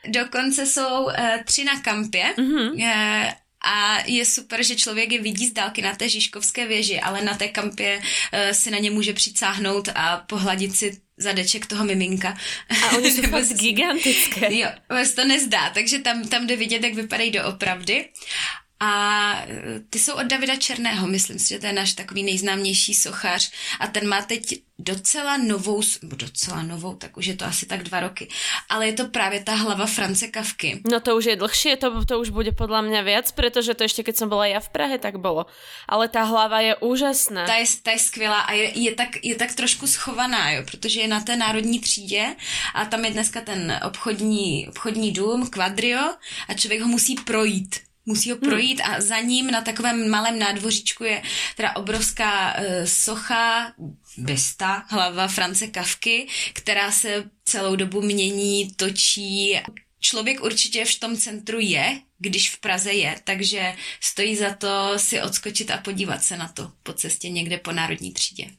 Dokonce 0.07 0.65
jsou 0.65 1.03
uh, 1.03 1.13
tři 1.45 1.63
na 1.63 1.81
kampě. 1.81 2.33
Mm-hmm. 2.37 2.71
Uh, 2.71 3.31
a 3.61 3.97
je 4.05 4.25
super, 4.25 4.63
že 4.63 4.75
člověk 4.75 5.11
je 5.11 5.21
vidí 5.21 5.47
z 5.47 5.53
dálky 5.53 5.81
na 5.81 5.95
té 5.95 6.09
Žižkovské 6.09 6.67
věži, 6.67 6.99
ale 6.99 7.21
na 7.21 7.33
té 7.33 7.47
kampě 7.47 7.97
uh, 7.97 8.03
si 8.51 8.71
na 8.71 8.77
ně 8.77 8.91
může 8.91 9.13
přicáhnout 9.13 9.89
a 9.95 10.17
pohladit 10.17 10.75
si 10.75 11.01
zadeček 11.17 11.65
toho 11.65 11.85
miminka. 11.85 12.37
A 12.83 12.97
oni 12.97 13.11
jsou 13.11 13.21
fakt 13.29 13.53
gigantické. 13.53 14.55
Jo, 14.55 14.69
vás 14.89 15.11
to 15.11 15.25
nezdá, 15.25 15.69
takže 15.69 15.99
tam, 15.99 16.27
tam 16.27 16.47
jde 16.47 16.55
vidět, 16.55 16.83
jak 16.83 16.93
vypadají 16.93 17.31
doopravdy. 17.31 18.09
A 18.79 18.91
ty 19.89 19.99
jsou 19.99 20.13
od 20.13 20.23
Davida 20.23 20.55
Černého, 20.55 21.07
myslím 21.07 21.39
si, 21.39 21.49
že 21.49 21.59
to 21.59 21.65
je 21.65 21.73
náš 21.73 21.93
takový 21.93 22.23
nejznámější 22.23 22.93
sochař 22.93 23.51
a 23.79 23.87
ten 23.87 24.07
má 24.07 24.21
teď 24.21 24.61
docela 24.79 25.37
novou, 25.37 25.81
docela 26.03 26.63
novou, 26.63 26.95
tak 26.95 27.17
už 27.17 27.25
je 27.25 27.35
to 27.35 27.45
asi 27.45 27.65
tak 27.65 27.83
dva 27.83 27.99
roky, 27.99 28.27
ale 28.69 28.87
je 28.87 28.93
to 28.93 29.05
právě 29.05 29.43
ta 29.43 29.55
hlava 29.55 29.85
France 29.85 30.27
Kavky. 30.27 30.81
No 30.91 30.99
to 30.99 31.17
už 31.17 31.25
je 31.25 31.35
dlhšie, 31.35 31.77
to, 31.77 32.05
to 32.05 32.19
už 32.19 32.31
bude 32.31 32.55
podľa 32.55 32.87
mňa 32.87 33.01
viac, 33.03 33.27
pretože 33.35 33.75
to 33.75 33.83
ešte 33.83 34.07
keď 34.07 34.15
som 34.15 34.31
bola 34.31 34.47
ja 34.47 34.63
v 34.63 34.71
Prahe, 34.71 34.95
tak 34.95 35.19
bolo. 35.19 35.51
Ale 35.83 36.07
tá 36.07 36.23
hlava 36.23 36.63
je 36.63 36.79
úžasná. 36.79 37.43
Ta 37.43 37.59
je, 37.59 37.67
ta 37.83 37.91
je 37.91 37.99
skvělá 37.99 38.39
a 38.47 38.51
je, 38.55 38.79
je, 38.79 38.91
tak, 38.95 39.19
je 39.19 39.35
tak 39.35 39.51
trošku 39.51 39.87
schovaná, 39.87 40.51
jo, 40.55 40.63
protože 40.63 41.03
je 41.03 41.07
na 41.11 41.19
té 41.19 41.35
národní 41.35 41.79
třídě 41.79 42.35
a 42.73 42.85
tam 42.85 43.05
je 43.05 43.11
dneska 43.11 43.41
ten 43.41 43.79
obchodní, 43.83 44.67
obchodní 44.71 45.11
dům, 45.11 45.47
Quadrio 45.51 46.15
a 46.47 46.53
člověk 46.53 46.81
ho 46.81 46.87
musí 46.87 47.15
projít 47.15 47.88
musí 48.05 48.31
ho 48.31 48.37
hmm. 48.37 48.49
projít 48.49 48.81
a 48.81 49.01
za 49.01 49.19
ním 49.19 49.51
na 49.51 49.61
takovém 49.61 50.09
malém 50.09 50.39
nádvoříčku 50.39 51.03
je 51.03 51.21
teda 51.55 51.75
obrovská 51.75 52.55
uh, 52.57 52.63
socha, 52.83 53.73
bysta, 54.17 54.85
hlava 54.87 55.27
France 55.27 55.67
Kavky, 55.67 56.27
která 56.53 56.91
se 56.91 57.29
celou 57.45 57.75
dobu 57.75 58.01
mění, 58.01 58.71
točí. 58.75 59.59
Člověk 59.99 60.43
určitě 60.43 60.85
v 60.85 60.99
tom 60.99 61.17
centru 61.17 61.59
je, 61.59 62.01
když 62.17 62.49
v 62.49 62.59
Praze 62.59 62.93
je, 62.93 63.15
takže 63.23 63.75
stojí 64.01 64.35
za 64.35 64.53
to 64.53 64.93
si 64.97 65.21
odskočit 65.21 65.71
a 65.71 65.77
podívat 65.77 66.23
se 66.23 66.37
na 66.37 66.47
to 66.47 66.71
po 66.83 66.93
cestě 66.93 67.29
někde 67.29 67.57
po 67.57 67.71
Národní 67.71 68.13
třídě. 68.13 68.49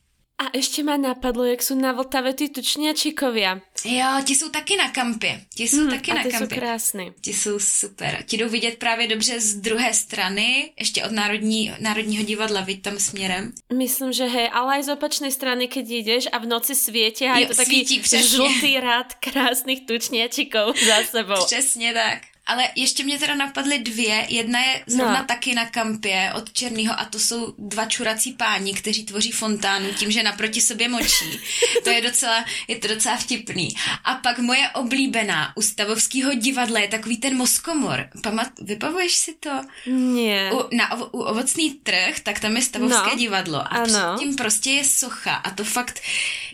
A 0.40 0.56
ještě 0.56 0.82
má 0.82 0.97
napadlo, 0.97 1.44
jak 1.44 1.62
jsou 1.62 1.75
na 1.75 1.92
Vltavě 1.92 2.35
ty 2.35 2.49
tučňačikovia. 2.49 3.61
Jo, 3.85 4.06
ti 4.25 4.35
jsou 4.35 4.49
taky 4.49 4.76
na 4.76 4.90
kampě. 4.90 5.40
Ti 5.54 5.68
jsou 5.68 5.76
hmm, 5.76 5.90
taky 5.90 6.11
a 6.11 6.14
na 6.14 6.23
ty 6.23 6.30
kampě. 6.30 6.49
jsou 6.49 6.61
krásný. 6.61 7.12
Ti 7.20 7.35
jsou 7.35 7.59
super. 7.59 8.25
Ti 8.26 8.37
jdou 8.37 8.49
vidět 8.49 8.78
právě 8.78 9.09
dobře 9.09 9.40
z 9.40 9.54
druhé 9.54 9.94
strany, 9.94 10.73
ještě 10.78 11.04
od 11.04 11.12
Národní, 11.12 11.73
Národního 11.78 12.25
divadla, 12.25 12.61
vidť 12.61 12.82
tam 12.82 12.99
směrem. 12.99 13.52
Myslím, 13.73 14.12
že 14.12 14.25
hej, 14.25 14.50
ale 14.52 14.75
aj 14.75 14.82
z 14.82 14.88
opačnej 14.88 15.32
strany, 15.32 15.68
keď 15.68 15.87
jdeš 15.88 16.25
a 16.32 16.38
v 16.38 16.47
noci 16.47 16.75
světí 16.75 17.26
a 17.26 17.38
je 17.38 17.47
to 17.47 17.54
taký 17.54 17.85
žlutý 18.04 18.80
rád 18.80 19.14
krásných 19.20 19.87
tučňačikov 19.87 20.76
za 20.87 21.04
sebou. 21.04 21.44
Přesně 21.44 21.92
tak. 21.92 22.18
Ale 22.50 22.69
ještě 22.75 23.04
mě 23.04 23.19
teda 23.19 23.35
napadly 23.35 23.78
dvě. 23.78 24.26
Jedna 24.28 24.61
je 24.61 24.83
zrovna 24.87 25.21
no. 25.21 25.26
taky 25.26 25.54
na 25.54 25.66
kampě 25.66 26.33
od 26.35 26.52
Černýho 26.52 27.00
a 27.00 27.04
to 27.04 27.19
jsou 27.19 27.54
dva 27.59 27.85
čurací 27.85 28.33
páni, 28.33 28.75
kteří 28.75 29.04
tvoří 29.04 29.33
fontánu 29.33 29.88
tím, 29.92 30.11
že 30.11 30.23
naproti 30.23 30.61
sobě 30.61 30.88
močí. 30.88 31.40
To 31.85 31.90
je 31.90 32.00
docela, 32.00 32.45
je 32.69 32.76
to 32.76 32.88
docela 32.88 33.16
vtipný. 33.16 33.75
A 34.04 34.14
pak 34.14 34.38
moje 34.38 34.69
oblíbená 34.69 35.52
u 35.57 35.62
Stavovského 35.62 36.35
divadla 36.35 36.80
je 36.80 36.88
takový 36.88 37.16
ten 37.16 37.37
moskomor. 37.37 38.09
Pamat, 38.23 38.49
vypavuješ 38.61 39.14
si 39.14 39.35
to? 39.40 39.50
Ne. 39.87 40.52
U, 40.52 40.76
na, 40.76 40.95
u 40.95 41.21
ovocný 41.21 41.71
trh, 41.71 42.21
tak 42.21 42.40
tam 42.40 42.57
je 42.57 42.62
Stavovské 42.62 43.11
no. 43.11 43.16
divadlo 43.16 43.59
a 43.59 43.66
ano. 43.66 44.16
tím 44.19 44.37
prostě 44.37 44.71
je 44.71 44.85
socha 44.85 45.35
a 45.35 45.50
to 45.50 45.64
fakt 45.64 46.00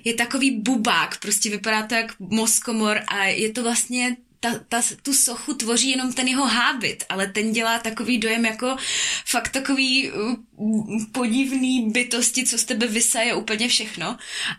je 0.05 0.15
takový 0.15 0.51
bubák, 0.51 1.19
prostě 1.19 1.51
vypadá 1.51 1.83
to 1.83 1.95
jak 1.95 2.13
moskomor 2.19 3.01
a 3.09 3.25
je 3.25 3.53
to 3.53 3.63
vlastně 3.63 4.17
ta, 4.41 4.59
ta, 4.69 4.83
tu 5.03 5.15
sochu 5.15 5.55
tvoří 5.55 5.91
jenom 5.91 6.13
ten 6.13 6.29
jeho 6.29 6.47
hábit, 6.47 7.05
ale 7.09 7.27
ten 7.27 7.53
dělá 7.53 7.79
takový 7.79 8.19
dojem 8.19 8.45
jako 8.45 8.77
fakt 9.27 9.49
takový 9.49 10.13
uh, 10.13 10.37
podivný 11.13 11.91
bytosti, 11.91 12.47
co 12.47 12.59
z 12.59 12.65
tebe 12.65 12.87
vysaje 12.87 13.35
úplně 13.35 13.69
všechno. 13.69 14.19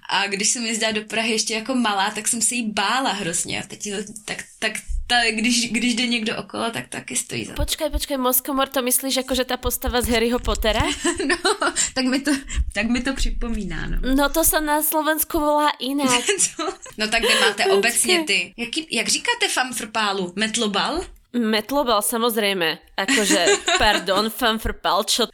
A 0.10 0.27
když 0.27 0.50
jsem 0.50 0.65
jezdila 0.65 0.91
do 0.91 1.01
Prahy 1.01 1.31
ještě 1.31 1.53
jako 1.53 1.75
malá, 1.75 2.12
tak 2.12 2.27
jsem 2.27 2.41
se 2.41 2.55
jí 2.55 2.72
bála 2.72 3.12
hrozně. 3.12 3.63
A 3.63 3.67
teď 3.67 3.89
tak, 4.25 4.43
tak 4.60 4.74
ta, 5.07 5.15
když, 5.31 5.71
když 5.71 5.95
jde 5.95 6.07
někdo 6.07 6.37
okolo, 6.37 6.71
tak 6.71 6.87
taky 6.87 7.15
stojí 7.15 7.45
za 7.45 7.53
Počkaj, 7.53 7.89
počkaj, 7.89 8.17
Moskomor, 8.17 8.67
to 8.67 8.81
myslíš 8.81 9.15
jako, 9.15 9.35
že 9.35 9.45
ta 9.45 9.57
postava 9.57 10.01
z 10.01 10.07
Harryho 10.07 10.39
Pottera? 10.39 10.81
no, 11.27 11.71
tak 11.93 12.05
mi 12.05 12.19
to, 12.19 12.31
tak 12.73 12.85
mi 12.85 13.01
to 13.01 13.13
připomíná, 13.13 13.87
no. 13.87 14.15
No 14.15 14.29
to 14.29 14.43
se 14.43 14.61
na 14.61 14.83
Slovensku 14.83 15.39
volá 15.39 15.71
jinak. 15.79 16.23
no 16.97 17.07
tak 17.07 17.21
kde 17.21 17.39
máte 17.39 17.65
obecně 17.65 18.23
ty? 18.23 18.53
Jaký, 18.57 18.87
jak 18.91 19.07
říkáte 19.07 19.47
famfrpálu? 19.49 20.33
Metlobal? 20.35 21.01
Metlobal, 21.33 22.01
samozrejme. 22.01 22.77
Akože, 22.97 23.45
pardon, 23.77 24.29
fanfrpal, 24.29 25.03
čo? 25.03 25.27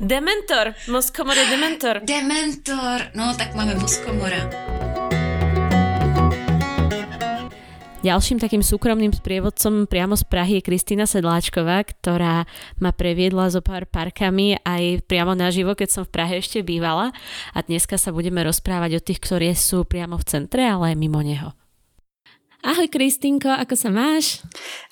Dementor, 0.00 0.74
Moskomor 0.88 1.36
je 1.36 1.46
Dementor. 1.46 2.00
Dementor, 2.04 3.10
no 3.14 3.34
tak 3.34 3.54
máme 3.54 3.74
Moskomora. 3.74 4.85
Ďalším 8.06 8.38
takým 8.38 8.62
súkromným 8.62 9.10
sprievodcom 9.10 9.90
priamo 9.90 10.14
z 10.14 10.22
Prahy 10.30 10.62
je 10.62 10.66
Kristýna 10.70 11.10
Sedláčková, 11.10 11.82
ktorá 11.82 12.46
ma 12.78 12.94
previedla 12.94 13.50
zo 13.50 13.58
pár 13.58 13.82
parkami 13.90 14.62
aj 14.62 15.02
priamo 15.10 15.34
naživo, 15.34 15.74
keď 15.74 15.88
som 15.90 16.02
v 16.06 16.14
Prahe 16.14 16.38
ešte 16.38 16.62
bývala. 16.62 17.10
A 17.50 17.66
dneska 17.66 17.98
sa 17.98 18.14
budeme 18.14 18.46
rozprávať 18.46 18.90
o 18.94 19.00
tých, 19.02 19.18
ktorí 19.18 19.50
sú 19.58 19.82
priamo 19.82 20.14
v 20.22 20.22
centre, 20.22 20.62
ale 20.62 20.94
aj 20.94 21.02
mimo 21.02 21.18
neho. 21.18 21.50
Ahoj 22.62 22.86
Kristýnko, 22.86 23.50
ako 23.50 23.74
sa 23.74 23.90
máš? 23.90 24.38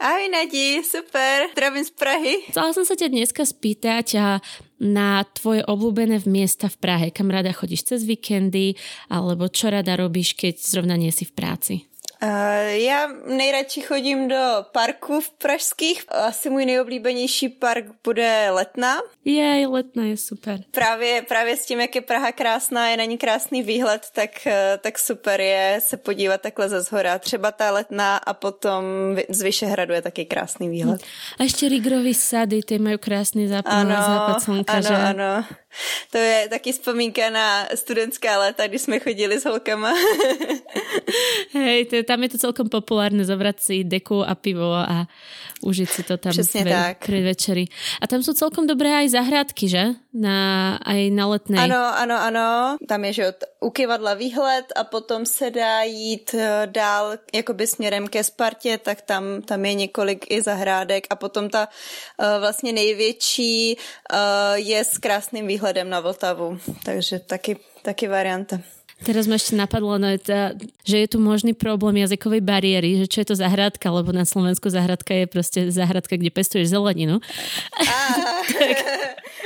Ahoj 0.02 0.34
Nadi, 0.34 0.82
super, 0.82 1.54
zdravím 1.54 1.86
z 1.86 1.94
Prahy. 1.94 2.34
Chcela 2.50 2.74
som 2.74 2.82
sa 2.82 2.98
ťa 2.98 3.14
dneska 3.14 3.46
spýtať 3.46 4.42
na 4.82 5.22
tvoje 5.38 5.62
obľúbené 5.62 6.18
miesta 6.26 6.66
v 6.66 6.82
Prahe, 6.82 7.06
kam 7.14 7.30
rada 7.30 7.54
chodíš 7.54 7.94
cez 7.94 8.02
víkendy, 8.02 8.74
alebo 9.06 9.46
čo 9.46 9.70
rada 9.70 9.94
robíš, 9.94 10.34
keď 10.34 10.58
zrovna 10.58 10.98
nie 10.98 11.14
si 11.14 11.22
v 11.22 11.34
práci? 11.38 11.93
Uh, 12.24 12.30
já 12.70 13.08
nejradši 13.26 13.80
chodím 13.80 14.28
do 14.28 14.66
parků 14.72 15.20
v 15.20 15.30
pražských. 15.30 16.04
Asi 16.08 16.50
můj 16.50 16.66
nejoblíbenější 16.66 17.48
park 17.48 17.84
bude 18.04 18.46
Letná. 18.50 18.96
Jej, 19.24 19.66
Letná 19.66 20.04
je 20.04 20.16
super. 20.16 20.60
Právě, 20.70 21.22
právě 21.28 21.56
s 21.56 21.66
tím, 21.66 21.80
jak 21.80 21.94
je 21.94 22.00
Praha 22.00 22.32
krásná, 22.32 22.88
je 22.88 22.96
na 22.96 23.04
ní 23.04 23.18
krásný 23.18 23.62
výhled, 23.62 24.06
tak, 24.12 24.46
eh, 24.46 24.78
tak 24.82 24.98
super 24.98 25.40
je 25.40 25.80
se 25.82 25.96
podívat 25.96 26.40
takhle 26.40 26.68
ze 26.68 26.80
zhora. 26.80 27.18
Třeba 27.18 27.52
ta 27.52 27.70
Letná 27.70 28.16
a 28.16 28.34
potom 28.34 28.84
z 29.28 29.42
Vyšehradu 29.42 29.94
je 29.94 30.02
taky 30.02 30.24
krásný 30.24 30.68
výhled. 30.68 31.00
A 31.38 31.42
ještě 31.42 31.68
Rigrovy 31.68 32.14
sady, 32.14 32.62
ty 32.62 32.78
mají 32.78 32.98
krásný 32.98 33.48
západ, 33.48 33.72
ano, 33.72 33.94
západ 33.94 34.42
slunka, 34.42 34.72
ano, 34.72 34.82
že? 34.82 34.94
ano. 34.94 35.44
To 36.10 36.18
je 36.18 36.48
taky 36.48 36.72
vzpomínka 36.72 37.30
na 37.30 37.66
studentská 37.74 38.38
léta, 38.38 38.66
kdy 38.66 38.78
jsme 38.78 39.00
chodili 39.00 39.40
s 39.40 39.44
holkama. 39.44 39.92
Hej, 41.54 41.84
to, 41.84 42.02
tam 42.02 42.22
je 42.22 42.28
to 42.28 42.38
celkom 42.38 42.68
populárne 42.68 43.24
zobrať 43.24 43.56
si 43.60 43.76
deku 43.84 44.22
a 44.26 44.34
pivo 44.34 44.74
a 44.74 45.06
užiť 45.64 45.88
si 45.88 46.02
to 46.02 46.16
tam 46.16 46.32
Přesně 46.32 46.64
ve, 46.64 46.70
tak. 46.70 47.06
pri 47.06 47.22
večeri. 47.22 47.64
A 48.02 48.06
tam 48.06 48.22
jsou 48.22 48.32
celkom 48.32 48.66
dobré 48.66 48.92
aj 48.94 49.08
zahrádky, 49.08 49.64
že? 49.68 49.84
Na, 50.14 50.76
aj 50.76 51.10
na 51.10 51.26
letnej. 51.26 51.60
Ano, 51.64 51.82
ano, 51.96 52.16
ano. 52.20 52.48
Tam 52.88 53.04
je, 53.04 53.12
že 53.12 53.24
u 53.60 53.70
kivadla 53.70 54.14
výhled 54.14 54.66
a 54.76 54.84
potom 54.84 55.26
se 55.26 55.50
dá 55.50 55.82
jít 55.82 56.34
eh, 56.34 56.66
dál 56.66 57.18
jakoby 57.34 57.66
směrem 57.66 58.08
ke 58.08 58.24
Spartě, 58.24 58.78
tak 58.78 59.00
tam, 59.02 59.42
tam 59.42 59.64
je 59.64 59.74
několik 59.74 60.30
i 60.30 60.42
zahrádek 60.42 61.06
a 61.10 61.16
potom 61.16 61.48
ta 61.50 61.68
uh, 61.68 62.26
vlastně 62.40 62.72
největší 62.72 63.76
uh, 63.76 64.18
je 64.54 64.84
s 64.84 64.98
krásným 64.98 65.46
výhledem 65.46 65.63
na 65.88 66.04
Vltavu, 66.04 66.60
takže 66.84 67.24
taky, 67.24 67.56
taky 67.80 68.08
varianta. 68.08 68.60
Teraz 69.04 69.26
ma 69.26 69.34
ešte 69.34 69.58
napadlo, 69.58 69.98
no, 69.98 70.06
tá, 70.16 70.54
že 70.86 71.02
je 71.04 71.08
tu 71.10 71.18
možný 71.18 71.50
problém 71.52 72.00
jazykovej 72.06 72.40
bariéry, 72.40 73.04
že 73.04 73.10
čo 73.10 73.18
je 73.20 73.28
to 73.34 73.36
zahradka, 73.36 73.90
lebo 73.90 74.14
na 74.14 74.22
Slovensku 74.22 74.70
zahradka 74.70 75.12
je 75.12 75.26
proste 75.26 75.60
zahradka, 75.74 76.14
kde 76.14 76.30
pestuješ 76.30 76.70
zeleninu. 76.72 77.18
tak, 78.54 78.78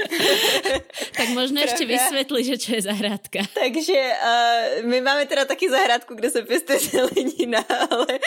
tak 1.18 1.28
možno 1.36 1.60
Pravda. 1.60 1.68
ešte 1.72 1.84
vysvetli, 1.84 2.40
že 2.44 2.56
čo 2.56 2.70
je 2.78 2.82
zahradka. 2.84 3.40
Takže 3.54 3.98
uh, 3.98 4.64
my 4.88 4.98
máme 5.00 5.26
teda 5.26 5.44
taky 5.44 5.70
zahradku, 5.70 6.14
kde 6.14 6.30
se 6.30 6.42
pestuje 6.42 6.78
zelenina, 6.92 7.64
ale... 7.90 8.18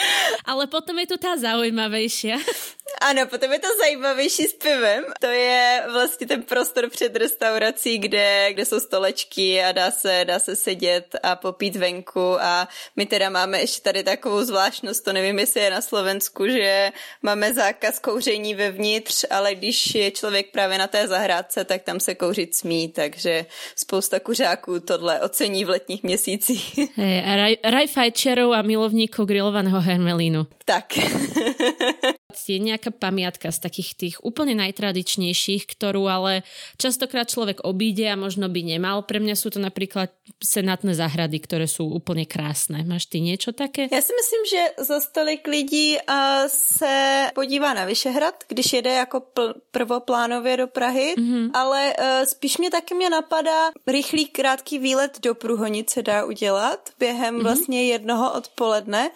Ale 0.45 0.63
potom 0.67 0.97
je 0.99 1.07
tu 1.07 1.17
tá 1.17 1.37
zaujímavejšia. 1.37 2.37
Ano, 3.01 3.25
potom 3.27 3.53
je 3.53 3.59
to 3.59 3.67
zajímavější 3.81 4.43
s 4.43 4.53
pivem. 4.53 5.03
To 5.19 5.27
je 5.27 5.83
vlastně 5.91 6.27
ten 6.27 6.43
prostor 6.43 6.89
před 6.89 7.15
restaurací, 7.15 7.97
kde, 7.97 8.53
kde 8.53 8.65
jsou 8.65 8.79
stolečky 8.79 9.63
a 9.63 9.71
dá 9.71 9.91
se, 9.91 10.25
dá 10.27 10.39
se 10.39 10.55
sedět 10.55 11.15
a 11.23 11.35
popít 11.35 11.75
venku 11.75 12.41
a 12.41 12.67
my 12.95 13.05
teda 13.05 13.29
máme 13.29 13.59
ještě 13.59 13.81
tady 13.81 14.03
takovou 14.03 14.43
zvláštnost, 14.43 15.03
to 15.03 15.13
nevím, 15.13 15.39
jestli 15.39 15.61
je 15.61 15.71
na 15.71 15.81
Slovensku, 15.81 16.47
že 16.47 16.91
máme 17.21 17.53
zákaz 17.53 17.99
kouření 17.99 18.55
vevnitř, 18.55 19.25
ale 19.29 19.55
když 19.55 19.95
je 19.95 20.11
člověk 20.11 20.51
právě 20.51 20.77
na 20.77 20.87
té 20.87 21.07
zahrádce, 21.07 21.65
tak 21.71 21.83
tam 21.83 21.99
se 21.99 22.15
kouřit 22.15 22.55
smí, 22.55 22.87
takže 22.87 23.45
spousta 23.75 24.19
kuřáků 24.19 24.79
tohle 24.79 25.21
ocení 25.21 25.65
v 25.65 25.69
letních 25.69 26.03
měsících. 26.03 26.79
Hey, 26.95 27.19
a 27.25 27.35
raj, 27.35 27.55
raj 27.63 27.87
fajčerov 27.87 28.53
a 28.53 28.61
milovníků 28.61 29.25
grilovaného 29.25 29.81
hermelínu. 29.81 30.47
Tak. 30.65 30.85
je 32.35 32.57
nejaká 32.59 32.91
pamiatka 32.93 33.49
z 33.51 33.59
takých 33.59 33.89
tých 33.95 34.15
úplne 34.21 34.53
najtradičnejších, 34.59 35.65
ktorú 35.65 36.07
ale 36.07 36.43
častokrát 36.77 37.29
človek 37.29 37.63
obíde 37.63 38.05
a 38.09 38.19
možno 38.19 38.51
by 38.51 38.61
nemal. 38.63 39.03
Pre 39.07 39.19
mňa 39.19 39.35
sú 39.35 39.49
to 39.49 39.59
napríklad 39.59 40.13
senátne 40.37 40.93
zahrady, 40.93 41.37
ktoré 41.41 41.65
sú 41.65 41.87
úplne 41.89 42.25
krásne. 42.25 42.83
Máš 42.83 43.07
ty 43.09 43.21
niečo 43.21 43.51
také? 43.51 43.87
Já 43.91 44.01
si 44.01 44.13
myslím, 44.13 44.43
že 44.51 44.61
za 44.83 44.99
stolik 44.99 45.47
lidí 45.47 45.97
uh, 45.97 46.47
se 46.47 47.27
podívá 47.35 47.73
na 47.73 47.85
Vyšehrad, 47.85 48.43
když 48.47 48.73
jede 48.73 48.93
jako 48.93 49.19
pl- 49.19 49.53
prvoplánově 49.71 50.57
do 50.57 50.67
Prahy, 50.67 51.15
mm-hmm. 51.17 51.49
ale 51.53 51.93
uh, 51.93 52.25
spíš 52.25 52.57
mě 52.57 52.71
taky 52.71 52.93
mě 52.95 53.09
napadá 53.09 53.71
rychlý 53.87 54.25
krátký 54.25 54.79
výlet 54.79 55.19
do 55.19 55.35
Průhonice 55.35 56.01
dá 56.01 56.25
udělat 56.25 56.89
během 56.99 57.35
mm-hmm. 57.35 57.43
vlastně 57.43 57.85
jednoho 57.85 58.33
odpoledne. 58.33 59.09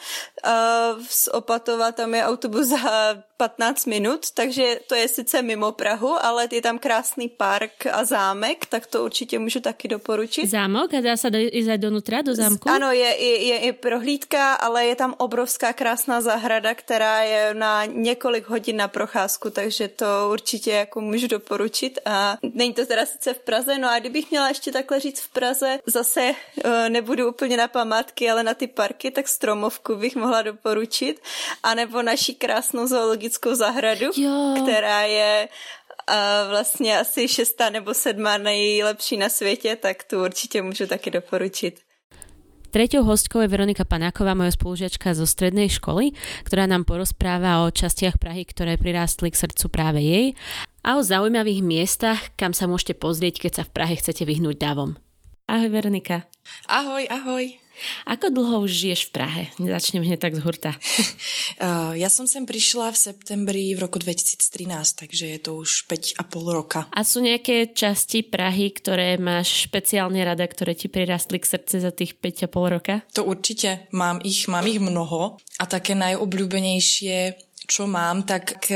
Uh, 0.45 1.01
z 1.10 1.27
Opatova 1.34 1.89
tam 1.91 2.13
je 2.13 2.21
autobus 2.23 2.67
za 2.67 3.17
15 3.38 3.86
minut, 3.86 4.32
takže 4.32 4.80
to 4.88 4.95
je 4.95 5.08
sice 5.08 5.41
mimo 5.41 5.71
Prahu, 5.71 6.26
ale 6.26 6.48
je 6.52 6.62
tam 6.62 6.80
krásný 6.80 7.30
park 7.30 7.86
a 7.91 8.06
zámek, 8.06 8.65
tak 8.65 8.88
to 8.88 9.04
určitě 9.04 9.39
můžu 9.39 9.60
taky 9.60 9.88
doporučit. 9.88 10.50
Zámok 10.50 10.93
a 10.93 11.02
dá 11.02 11.17
se 11.17 11.28
jít 11.28 11.78
donutra 11.78 12.21
do 12.21 12.36
zámku? 12.36 12.69
Ano, 12.69 12.91
je, 12.91 13.24
je, 13.24 13.45
je 13.45 13.58
i 13.60 13.74
prohlídka, 13.74 14.54
ale 14.54 14.86
je 14.86 14.95
tam 14.95 15.15
obrovská 15.17 15.74
krásná 15.74 16.21
zahrada, 16.21 16.76
která 16.76 17.21
je 17.21 17.54
na 17.54 17.86
několik 17.86 18.50
hodin 18.50 18.78
na 18.78 18.88
procházku, 18.88 19.50
takže 19.50 19.88
to 19.88 20.06
určitě 20.32 20.71
jako 20.71 21.02
můžu 21.02 21.28
doporučit 21.28 22.00
a 22.06 22.38
není 22.54 22.74
to 22.74 22.86
teda 22.86 23.06
sice 23.06 23.34
v 23.34 23.39
Praze, 23.39 23.78
no 23.78 23.89
a 23.89 24.00
kdybych 24.00 24.32
měla 24.32 24.48
ještě 24.48 24.71
takhle 24.71 25.00
říct 25.00 25.19
v 25.19 25.30
Praze, 25.30 25.80
zase 25.86 26.32
uh, 26.32 26.71
nebudu 26.89 27.30
úplně 27.30 27.58
na 27.58 27.67
památky, 27.67 28.32
ale 28.32 28.43
na 28.43 28.54
ty 28.54 28.67
parky, 28.67 29.12
tak 29.12 29.28
Stromovku 29.28 29.95
bych 29.95 30.15
mohla 30.15 30.41
doporučit, 30.41 31.19
anebo 31.63 32.02
naší 32.02 32.36
krásnou 32.36 32.88
zoologickou 33.25 33.55
zahradu, 33.55 34.05
jo. 34.17 34.55
která 34.63 35.01
je 35.01 35.49
a 36.07 36.47
vlastně 36.49 36.99
asi 36.99 37.27
šestá 37.27 37.69
nebo 37.69 37.93
sedmá 37.93 38.38
nejlepší 38.38 39.17
na 39.17 39.29
světě, 39.29 39.75
tak 39.75 40.03
tu 40.03 40.23
určitě 40.23 40.61
můžu 40.61 40.88
taky 40.88 41.11
doporučit. 41.11 41.79
Treťou 42.71 43.03
hostkou 43.03 43.39
je 43.39 43.47
Veronika 43.47 43.88
Panáková, 43.88 44.35
moja 44.35 44.51
spolužiačka 44.51 45.15
zo 45.15 45.23
strednej 45.23 45.71
školy, 45.71 46.11
ktorá 46.43 46.67
nám 46.67 46.83
porozpráva 46.83 47.63
o 47.63 47.71
častiach 47.71 48.19
Prahy, 48.19 48.43
ktoré 48.43 48.75
prirástli 48.75 49.31
k 49.31 49.39
srdcu 49.47 49.71
práve 49.71 50.03
jej 50.03 50.25
a 50.83 50.99
o 50.99 51.01
zaujímavých 51.01 51.63
miestach, 51.63 52.19
kam 52.35 52.51
sa 52.51 52.67
môžete 52.67 52.99
pozrieť, 52.99 53.47
keď 53.47 53.51
sa 53.55 53.63
v 53.63 53.73
Prahe 53.79 53.95
chcete 53.95 54.27
vyhnúť 54.27 54.59
davom. 54.59 54.99
Ahoj 55.47 55.71
Veronika. 55.71 56.27
Ahoj, 56.67 57.07
ahoj. 57.07 57.64
Ako 58.07 58.31
dlho 58.31 58.63
už 58.65 58.71
žiješ 58.71 59.09
v 59.09 59.11
Prahe? 59.11 59.43
Začnem 59.57 60.03
hneď 60.03 60.19
tak 60.19 60.33
z 60.35 60.41
hurta. 60.41 60.71
uh, 60.75 61.93
ja 62.01 62.09
som 62.09 62.25
sem 62.25 62.47
prišla 62.47 62.91
v 62.93 62.97
septembri 62.97 63.63
v 63.75 63.79
roku 63.83 63.99
2013, 64.01 64.39
takže 64.95 65.25
je 65.35 65.39
to 65.39 65.59
už 65.59 65.85
5,5 65.88 66.21
roka. 66.49 66.79
A 66.91 67.01
sú 67.03 67.21
nejaké 67.21 67.75
časti 67.75 68.23
Prahy, 68.23 68.71
ktoré 68.73 69.19
máš 69.19 69.67
špeciálne 69.67 70.19
rada, 70.23 70.45
ktoré 70.47 70.73
ti 70.73 70.88
prirastli 70.88 71.38
k 71.41 71.49
srdce 71.57 71.83
za 71.83 71.91
tých 71.91 72.15
5,5 72.17 72.75
roka? 72.75 73.03
To 73.15 73.27
určite. 73.27 73.91
Mám 73.91 74.23
ich, 74.23 74.47
mám 74.47 74.65
ich 74.65 74.79
mnoho. 74.79 75.39
A 75.59 75.63
také 75.67 75.95
najobľúbenejšie 75.95 77.47
čo 77.65 77.89
mám, 77.89 78.29
tak 78.29 78.69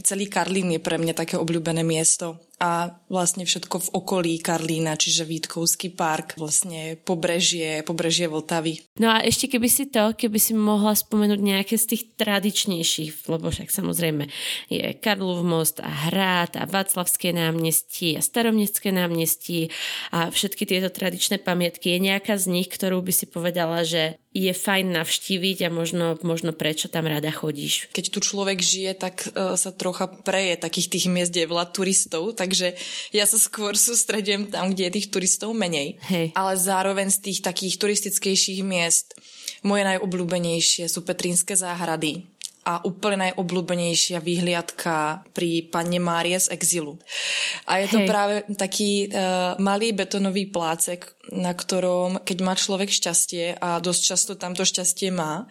celý 0.00 0.24
Karlín 0.32 0.72
je 0.72 0.80
pre 0.80 0.96
mňa 0.96 1.12
také 1.12 1.36
obľúbené 1.36 1.84
miesto 1.84 2.40
a 2.60 2.92
vlastne 3.08 3.48
všetko 3.48 3.76
v 3.80 3.92
okolí 3.96 4.32
Karlína, 4.44 5.00
čiže 5.00 5.24
Vítkovský 5.24 5.96
park, 5.96 6.36
vlastne 6.36 7.00
pobrežie, 7.00 7.80
pobrežie 7.88 8.28
Vltavy. 8.28 8.84
No 9.00 9.16
a 9.16 9.24
ešte 9.24 9.48
keby 9.48 9.68
si 9.72 9.88
to, 9.88 10.12
keby 10.12 10.36
si 10.36 10.52
mohla 10.52 10.92
spomenúť 10.92 11.40
nejaké 11.40 11.80
z 11.80 11.96
tých 11.96 12.02
tradičnejších, 12.20 13.24
lebo 13.32 13.48
však 13.48 13.72
samozrejme 13.72 14.28
je 14.68 14.92
Karlov 15.00 15.40
most 15.40 15.80
a 15.80 15.88
Hrad 15.88 16.60
a 16.60 16.68
Václavské 16.68 17.32
námestí 17.32 18.14
a 18.14 18.20
Staromestské 18.20 18.92
námestí 18.92 19.72
a 20.12 20.28
všetky 20.28 20.68
tieto 20.68 20.92
tradičné 20.92 21.40
pamiatky. 21.40 21.96
Je 21.96 22.12
nejaká 22.12 22.36
z 22.36 22.52
nich, 22.52 22.68
ktorú 22.68 23.00
by 23.00 23.12
si 23.16 23.24
povedala, 23.24 23.88
že 23.88 24.20
je 24.30 24.54
fajn 24.54 24.94
navštíviť 24.94 25.66
a 25.66 25.74
možno, 25.74 26.14
možno 26.22 26.54
prečo 26.54 26.86
tam 26.86 27.10
rada 27.10 27.34
chodíš. 27.34 27.90
Keď 27.90 28.14
tu 28.14 28.22
človek 28.22 28.62
žije, 28.62 28.94
tak 28.94 29.26
uh, 29.26 29.58
sa 29.58 29.74
trocha 29.74 30.06
preje 30.06 30.54
takých 30.54 30.86
tých 30.86 31.06
miest, 31.10 31.34
kde 31.34 31.42
je 31.42 31.50
veľa 31.50 31.66
turistov, 31.74 32.38
takže 32.50 32.74
ja 33.14 33.22
sa 33.30 33.38
skôr 33.38 33.78
sústredím 33.78 34.50
tam, 34.50 34.74
kde 34.74 34.90
je 34.90 34.96
tých 34.98 35.14
turistov 35.14 35.54
menej. 35.54 36.02
Hej. 36.10 36.34
Ale 36.34 36.58
zároveň 36.58 37.14
z 37.14 37.30
tých 37.30 37.46
takých 37.46 37.78
turistickejších 37.78 38.66
miest 38.66 39.14
moje 39.62 39.86
najobľúbenejšie 39.86 40.90
sú 40.90 41.06
Petrínske 41.06 41.54
záhrady 41.54 42.26
a 42.66 42.82
úplne 42.84 43.30
najobľúbenejšia 43.30 44.20
výhliadka 44.20 45.24
pri 45.32 45.70
panne 45.72 45.96
Márie 45.96 46.36
z 46.36 46.52
exilu. 46.52 47.00
A 47.64 47.80
je 47.80 47.86
to 47.88 47.98
Hej. 48.04 48.08
práve 48.10 48.34
taký 48.52 49.08
uh, 49.08 49.56
malý 49.56 49.96
betonový 49.96 50.50
plácek, 50.52 51.08
na 51.32 51.56
ktorom, 51.56 52.20
keď 52.20 52.38
má 52.44 52.52
človek 52.52 52.92
šťastie 52.92 53.56
a 53.56 53.80
dosť 53.80 54.02
často 54.02 54.32
tamto 54.36 54.66
šťastie 54.66 55.08
má, 55.08 55.48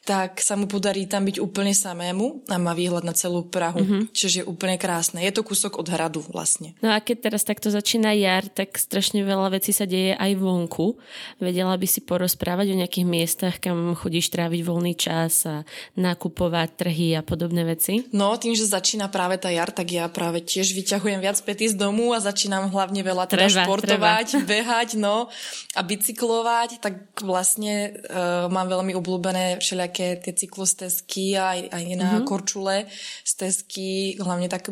tak 0.00 0.40
sa 0.40 0.56
mu 0.56 0.64
podarí 0.64 1.04
tam 1.04 1.28
byť 1.28 1.36
úplne 1.44 1.76
samému 1.76 2.48
a 2.48 2.56
má 2.56 2.72
výhľad 2.72 3.04
na 3.04 3.12
celú 3.12 3.44
Prahu, 3.44 3.84
mm-hmm. 3.84 4.02
čiže 4.16 4.42
je 4.42 4.48
úplne 4.48 4.80
krásne. 4.80 5.20
Je 5.20 5.30
to 5.30 5.44
kúsok 5.44 5.76
od 5.76 5.92
hradu 5.92 6.24
vlastne. 6.24 6.72
No 6.80 6.90
a 6.90 7.04
keď 7.04 7.30
teraz 7.30 7.44
takto 7.44 7.68
začína 7.68 8.16
jar, 8.16 8.48
tak 8.48 8.80
strašne 8.80 9.20
veľa 9.20 9.60
vecí 9.60 9.76
sa 9.76 9.84
deje 9.84 10.16
aj 10.16 10.32
vonku. 10.40 10.96
Vedela 11.36 11.76
by 11.76 11.84
si 11.84 12.00
porozprávať 12.00 12.72
o 12.72 12.78
nejakých 12.80 13.06
miestach, 13.06 13.54
kam 13.60 13.92
chodíš 13.92 14.32
tráviť 14.32 14.60
voľný 14.64 14.96
čas 14.96 15.44
a 15.44 15.68
nakupovať 16.00 16.68
trhy 16.80 17.14
a 17.14 17.22
podobné 17.22 17.68
veci? 17.68 18.08
No, 18.16 18.32
tým, 18.40 18.56
že 18.56 18.64
začína 18.64 19.12
práve 19.12 19.36
tá 19.36 19.52
jar, 19.52 19.68
tak 19.68 19.92
ja 19.92 20.08
práve 20.08 20.40
tiež 20.40 20.72
vyťahujem 20.72 21.20
viac 21.20 21.36
pety 21.44 21.70
z 21.70 21.76
domu 21.76 22.16
a 22.16 22.24
začínam 22.24 22.72
hlavne 22.72 23.04
veľa 23.04 23.28
teda 23.28 23.52
treba, 23.52 23.62
športovať, 23.68 24.26
treba. 24.32 24.48
behať, 24.56 24.88
no 24.96 25.28
a 25.76 25.80
bicyklovať, 25.84 26.80
tak 26.80 27.20
vlastne 27.20 27.92
uh, 28.08 28.48
mám 28.48 28.66
veľmi 28.66 28.96
obľúbené 28.96 29.60
všelijaké 29.60 29.89
také 29.90 30.14
tie 30.22 30.30
cyklostezky 30.30 31.34
a 31.34 31.58
aj, 31.58 31.60
aj 31.74 31.82
na 31.98 32.10
mm-hmm. 32.14 32.28
korčule 32.30 32.86
stezky, 33.26 34.22
hlavne 34.22 34.46
tak, 34.46 34.70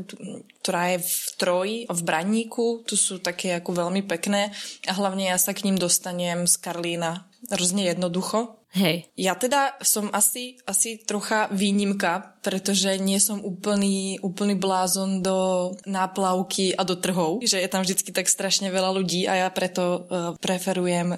ktorá 0.62 0.94
je 0.94 0.98
v 1.02 1.26
Troji, 1.34 1.76
v 1.90 2.00
Braníku, 2.06 2.86
tu 2.86 2.94
sú 2.94 3.18
také 3.18 3.58
ako 3.58 3.82
veľmi 3.82 4.06
pekné 4.06 4.54
a 4.86 4.92
hlavne 4.94 5.34
ja 5.34 5.38
sa 5.42 5.50
k 5.50 5.66
ním 5.66 5.74
dostanem 5.74 6.46
z 6.46 6.54
Karlína 6.62 7.26
hrozne 7.50 7.90
jednoducho. 7.90 8.58
Hej. 8.76 9.08
Ja 9.16 9.32
teda 9.32 9.80
som 9.80 10.12
asi, 10.12 10.60
asi 10.68 11.00
trocha 11.00 11.48
výnimka, 11.48 12.36
pretože 12.44 13.00
nie 13.00 13.16
som 13.16 13.40
úplný, 13.40 14.20
úplný 14.20 14.60
blázon 14.60 15.24
do 15.24 15.72
náplavky 15.88 16.76
a 16.76 16.84
do 16.84 17.00
trhov, 17.00 17.40
že 17.40 17.64
je 17.64 17.68
tam 17.72 17.80
vždycky 17.80 18.12
tak 18.12 18.28
strašne 18.28 18.68
veľa 18.68 18.92
ľudí 18.92 19.24
a 19.24 19.46
ja 19.46 19.48
preto 19.48 19.82
uh, 19.82 19.96
preferujem 20.36 21.16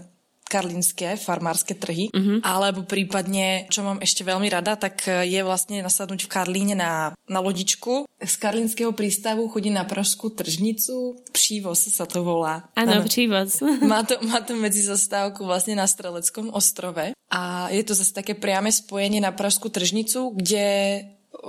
karlínske 0.50 1.14
farmárske 1.14 1.78
trhy, 1.78 2.10
mm-hmm. 2.10 2.42
alebo 2.42 2.82
prípadne, 2.82 3.70
čo 3.70 3.86
mám 3.86 4.02
ešte 4.02 4.26
veľmi 4.26 4.50
rada, 4.50 4.74
tak 4.74 5.06
je 5.06 5.40
vlastne 5.46 5.78
nasadnúť 5.78 6.26
v 6.26 6.32
Karlíne 6.32 6.74
na, 6.74 7.14
na 7.30 7.38
lodičku. 7.38 8.10
Z 8.18 8.34
karlínskeho 8.42 8.90
prístavu 8.90 9.46
chodí 9.46 9.70
na 9.70 9.86
Pražskú 9.86 10.34
tržnicu, 10.34 11.22
Přívoz 11.30 11.86
sa 11.94 12.04
to 12.10 12.26
volá. 12.26 12.66
Áno, 12.74 13.06
Přívoz. 13.06 13.62
má, 13.90 14.02
to, 14.02 14.18
má 14.26 14.42
to 14.42 14.58
medzi 14.58 14.82
zastávku 14.82 15.46
vlastne 15.46 15.78
na 15.78 15.86
Streleckom 15.86 16.50
ostrove 16.50 17.14
a 17.30 17.70
je 17.70 17.82
to 17.86 17.94
zase 17.94 18.10
také 18.10 18.34
priame 18.34 18.74
spojenie 18.74 19.22
na 19.22 19.30
Pražskú 19.30 19.70
tržnicu, 19.70 20.34
kde 20.34 20.66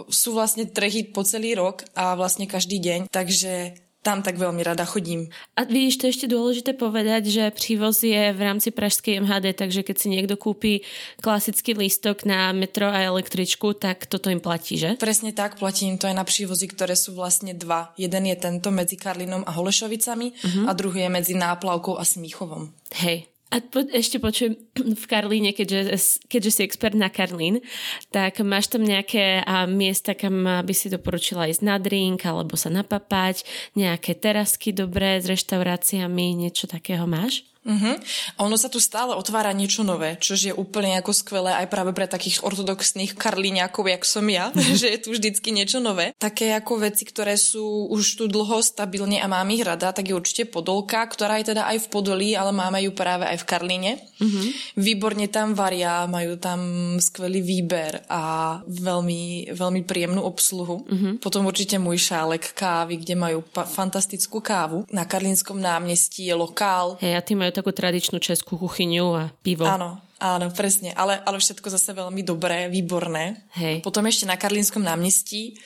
sú 0.08 0.38
vlastne 0.38 0.70
trhy 0.70 1.10
po 1.10 1.26
celý 1.26 1.58
rok 1.58 1.84
a 1.98 2.14
vlastne 2.14 2.46
každý 2.46 2.78
deň, 2.80 3.00
takže 3.10 3.76
tam 4.02 4.26
tak 4.26 4.42
veľmi 4.42 4.66
rada 4.66 4.82
chodím. 4.82 5.30
A 5.54 5.66
vidíš, 5.66 6.02
to 6.02 6.06
je 6.10 6.14
ešte 6.18 6.28
dôležité 6.28 6.74
povedať, 6.74 7.30
že 7.30 7.54
přívoz 7.54 8.02
je 8.02 8.34
v 8.34 8.42
rámci 8.42 8.74
Pražskej 8.74 9.22
MHD, 9.22 9.54
takže 9.54 9.86
keď 9.86 9.96
si 9.96 10.08
niekto 10.10 10.36
kúpi 10.36 10.82
klasický 11.22 11.78
lístok 11.78 12.26
na 12.26 12.50
metro 12.52 12.90
a 12.90 13.06
električku, 13.06 13.78
tak 13.78 14.10
toto 14.10 14.34
im 14.34 14.42
platí, 14.42 14.82
že? 14.82 14.98
Presne 14.98 15.32
tak, 15.32 15.62
platí 15.62 15.86
im 15.86 16.02
to 16.02 16.10
aj 16.10 16.18
na 16.18 16.26
přívozy, 16.26 16.66
ktoré 16.74 16.98
sú 16.98 17.14
vlastne 17.14 17.54
dva. 17.54 17.94
Jeden 17.96 18.26
je 18.26 18.36
tento 18.36 18.74
medzi 18.74 18.98
Karlinom 18.98 19.46
a 19.46 19.52
Holešovicami 19.54 20.28
uh-huh. 20.34 20.66
a 20.68 20.72
druhý 20.74 21.06
je 21.06 21.10
medzi 21.14 21.34
Náplavkou 21.38 21.96
a 21.96 22.04
Smíchovom. 22.04 22.74
Hej, 22.92 23.31
a 23.52 23.60
po, 23.60 23.84
ešte 23.84 24.18
počujem 24.24 24.56
v 24.80 25.06
Karlíne, 25.12 25.52
keďže, 25.52 26.00
keďže 26.32 26.52
si 26.52 26.62
expert 26.64 26.96
na 26.96 27.12
Karlín, 27.12 27.60
tak 28.08 28.40
máš 28.40 28.72
tam 28.72 28.88
nejaké 28.88 29.44
a, 29.44 29.68
miesta, 29.68 30.16
kam 30.16 30.48
by 30.48 30.72
si 30.72 30.88
doporučila 30.88 31.52
ísť 31.52 31.62
na 31.68 31.76
drink 31.76 32.24
alebo 32.24 32.56
sa 32.56 32.72
napapať, 32.72 33.44
nejaké 33.76 34.16
terasky 34.16 34.72
dobré 34.72 35.20
s 35.20 35.28
reštauráciami, 35.28 36.48
niečo 36.48 36.72
takého 36.72 37.04
máš? 37.04 37.51
Uh-huh. 37.62 37.94
A 38.38 38.40
ono 38.42 38.58
sa 38.58 38.74
tu 38.74 38.82
stále 38.82 39.14
otvára 39.14 39.54
niečo 39.54 39.86
nové, 39.86 40.18
čo 40.18 40.34
je 40.34 40.50
úplne 40.50 40.98
ako 40.98 41.14
skvelé 41.14 41.54
aj 41.62 41.70
práve 41.70 41.94
pre 41.94 42.10
takých 42.10 42.42
ortodoxných 42.42 43.14
karlíňakov, 43.14 43.86
jak 43.86 44.04
som 44.04 44.26
ja, 44.26 44.50
že 44.82 44.90
je 44.90 44.98
tu 44.98 45.14
vždycky 45.14 45.54
niečo 45.54 45.78
nové. 45.78 46.18
Také 46.18 46.58
ako 46.58 46.90
veci, 46.90 47.06
ktoré 47.06 47.38
sú 47.38 47.86
už 47.94 48.18
tu 48.18 48.26
dlho 48.26 48.66
stabilne 48.66 49.22
a 49.22 49.30
mám 49.30 49.46
ich 49.54 49.62
rada, 49.62 49.94
tak 49.94 50.10
je 50.10 50.18
určite 50.18 50.50
Podolka, 50.50 51.06
ktorá 51.06 51.38
je 51.38 51.54
teda 51.54 51.70
aj 51.70 51.86
v 51.86 51.90
Podolí, 51.94 52.30
ale 52.34 52.50
máme 52.50 52.82
ju 52.82 52.98
práve 52.98 53.30
aj 53.30 53.46
v 53.46 53.48
Karlíne. 53.48 53.92
Uh-huh. 54.18 54.46
Výborne 54.82 55.30
tam 55.30 55.54
varia, 55.54 56.10
majú 56.10 56.42
tam 56.42 56.60
skvelý 56.98 57.46
výber 57.46 58.10
a 58.10 58.58
veľmi, 58.66 59.54
veľmi 59.54 59.82
príjemnú 59.86 60.26
obsluhu. 60.26 60.76
Uh-huh. 60.82 61.14
Potom 61.22 61.46
určite 61.46 61.78
môj 61.78 62.02
šálek 62.02 62.58
kávy, 62.58 62.98
kde 63.06 63.14
majú 63.14 63.46
fantastickú 63.54 64.42
kávu. 64.42 64.90
Na 64.90 65.06
Karlínskom 65.06 65.62
námestí 65.62 66.26
je 66.26 66.34
lokál. 66.34 66.98
Hey, 66.98 67.14
a 67.14 67.22
ty 67.22 67.38
majú 67.38 67.51
takú 67.52 67.76
tradičnú 67.76 68.18
českú 68.24 68.58
kuchyňu 68.58 69.08
a 69.16 69.24
pivo. 69.44 69.68
Áno, 69.68 70.00
áno, 70.18 70.48
presne. 70.52 70.96
Ale, 70.96 71.20
ale 71.22 71.38
všetko 71.38 71.68
zase 71.68 71.92
veľmi 71.92 72.24
dobré, 72.24 72.72
výborné. 72.72 73.48
Hej. 73.60 73.84
Potom 73.86 74.08
ešte 74.08 74.26
na 74.26 74.40
Karlínskom 74.40 74.82
námestí 74.82 75.60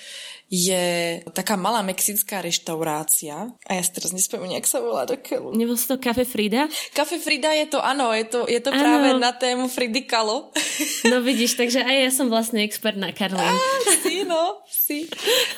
je 0.46 1.20
taká 1.34 1.58
malá 1.58 1.82
mexická 1.82 2.38
reštaurácia 2.38 3.50
a 3.66 3.72
ja 3.74 3.82
si 3.82 3.92
teraz 3.98 4.14
nespomínam, 4.14 4.62
jak 4.62 4.70
sa 4.70 4.78
volá 4.78 5.10
do 5.10 5.18
keľu. 5.18 5.58
Nebol 5.58 5.74
to 5.74 5.98
Cafe 5.98 6.22
Frida? 6.22 6.70
Cafe 6.94 7.18
Frida 7.18 7.50
je 7.58 7.66
to, 7.66 7.82
áno, 7.82 8.14
je 8.14 8.26
to, 8.30 8.46
je 8.46 8.62
to 8.62 8.70
práve 8.70 9.18
na 9.18 9.34
tému 9.34 9.66
Fridy 9.70 10.06
Kalo. 10.06 10.50
No 11.06 11.22
vidíš, 11.22 11.58
takže 11.58 11.86
aj 11.86 11.98
ja 12.02 12.12
som 12.12 12.28
vlastne 12.34 12.66
expert 12.66 12.98
na 12.98 13.14
Karlín. 13.14 13.46
Á, 13.46 13.54
si, 14.02 14.26
no, 14.26 14.66
si. 14.66 15.06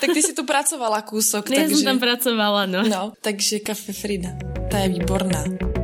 Tak 0.04 0.12
ty 0.12 0.20
si 0.20 0.36
tu 0.36 0.44
pracovala 0.44 1.04
kúsok. 1.08 1.52
Ja 1.52 1.64
takže... 1.64 1.84
som 1.84 1.96
tam 1.96 2.00
pracovala, 2.04 2.68
no. 2.68 2.84
No, 2.84 3.16
takže 3.24 3.64
Cafe 3.64 3.96
Frida, 3.96 4.36
tá 4.68 4.84
je 4.84 5.00
výborná. 5.00 5.77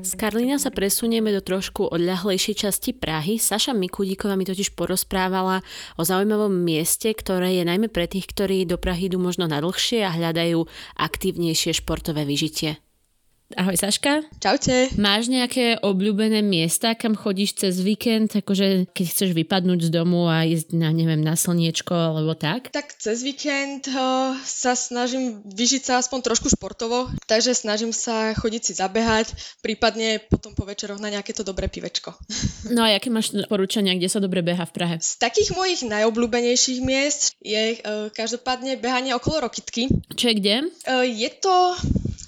Z 0.00 0.16
Karlína 0.16 0.56
sa 0.56 0.72
presunieme 0.72 1.28
do 1.28 1.44
trošku 1.44 1.84
odľahlejšej 1.92 2.64
časti 2.64 2.96
Prahy. 2.96 3.36
Saša 3.36 3.76
Mikudíková 3.76 4.32
mi 4.32 4.48
totiž 4.48 4.72
porozprávala 4.72 5.60
o 6.00 6.02
zaujímavom 6.08 6.48
mieste, 6.48 7.12
ktoré 7.12 7.60
je 7.60 7.68
najmä 7.68 7.92
pre 7.92 8.08
tých, 8.08 8.24
ktorí 8.32 8.64
do 8.64 8.80
Prahy 8.80 9.12
idú 9.12 9.20
možno 9.20 9.44
na 9.44 9.60
dlhšie 9.60 10.00
a 10.00 10.16
hľadajú 10.16 10.64
aktívnejšie 10.96 11.76
športové 11.84 12.24
vyžitie. 12.24 12.80
Ahoj 13.58 13.74
Saška. 13.74 14.22
Čaute. 14.38 14.94
Máš 14.94 15.26
nejaké 15.26 15.82
obľúbené 15.82 16.38
miesta, 16.38 16.94
kam 16.94 17.18
chodíš 17.18 17.58
cez 17.58 17.82
víkend, 17.82 18.30
akože 18.30 18.86
keď 18.94 19.06
chceš 19.10 19.34
vypadnúť 19.34 19.90
z 19.90 19.90
domu 19.90 20.30
a 20.30 20.46
ísť 20.46 20.70
na, 20.78 20.94
neviem, 20.94 21.18
na 21.18 21.34
slniečko 21.34 21.90
alebo 21.90 22.38
tak? 22.38 22.70
Tak 22.70 22.94
cez 22.94 23.26
víkend 23.26 23.90
uh, 23.90 24.38
sa 24.46 24.78
snažím 24.78 25.42
vyžiť 25.42 25.82
sa 25.82 25.98
aspoň 25.98 26.30
trošku 26.30 26.46
športovo, 26.46 27.10
takže 27.26 27.58
snažím 27.58 27.90
sa 27.90 28.38
chodiť 28.38 28.62
si 28.70 28.72
zabehať, 28.78 29.34
prípadne 29.66 30.22
potom 30.30 30.54
po 30.54 30.62
večeroch 30.62 31.02
na 31.02 31.10
nejaké 31.10 31.34
to 31.34 31.42
dobré 31.42 31.66
pivečko. 31.66 32.14
No 32.70 32.86
a 32.86 32.94
aké 32.94 33.10
máš 33.10 33.34
porúčania, 33.50 33.98
kde 33.98 34.06
sa 34.06 34.22
dobre 34.22 34.46
beha 34.46 34.62
v 34.62 34.70
Prahe? 34.70 34.96
Z 35.02 35.18
takých 35.18 35.58
mojich 35.58 35.82
najobľúbenejších 35.90 36.78
miest 36.86 37.34
je 37.42 37.82
uh, 37.82 38.06
každopádne 38.14 38.78
behanie 38.78 39.10
okolo 39.10 39.50
Rokitky. 39.50 39.90
Čo 40.14 40.30
je 40.30 40.34
kde? 40.38 40.56
Uh, 40.86 41.02
je 41.02 41.26
to 41.34 41.74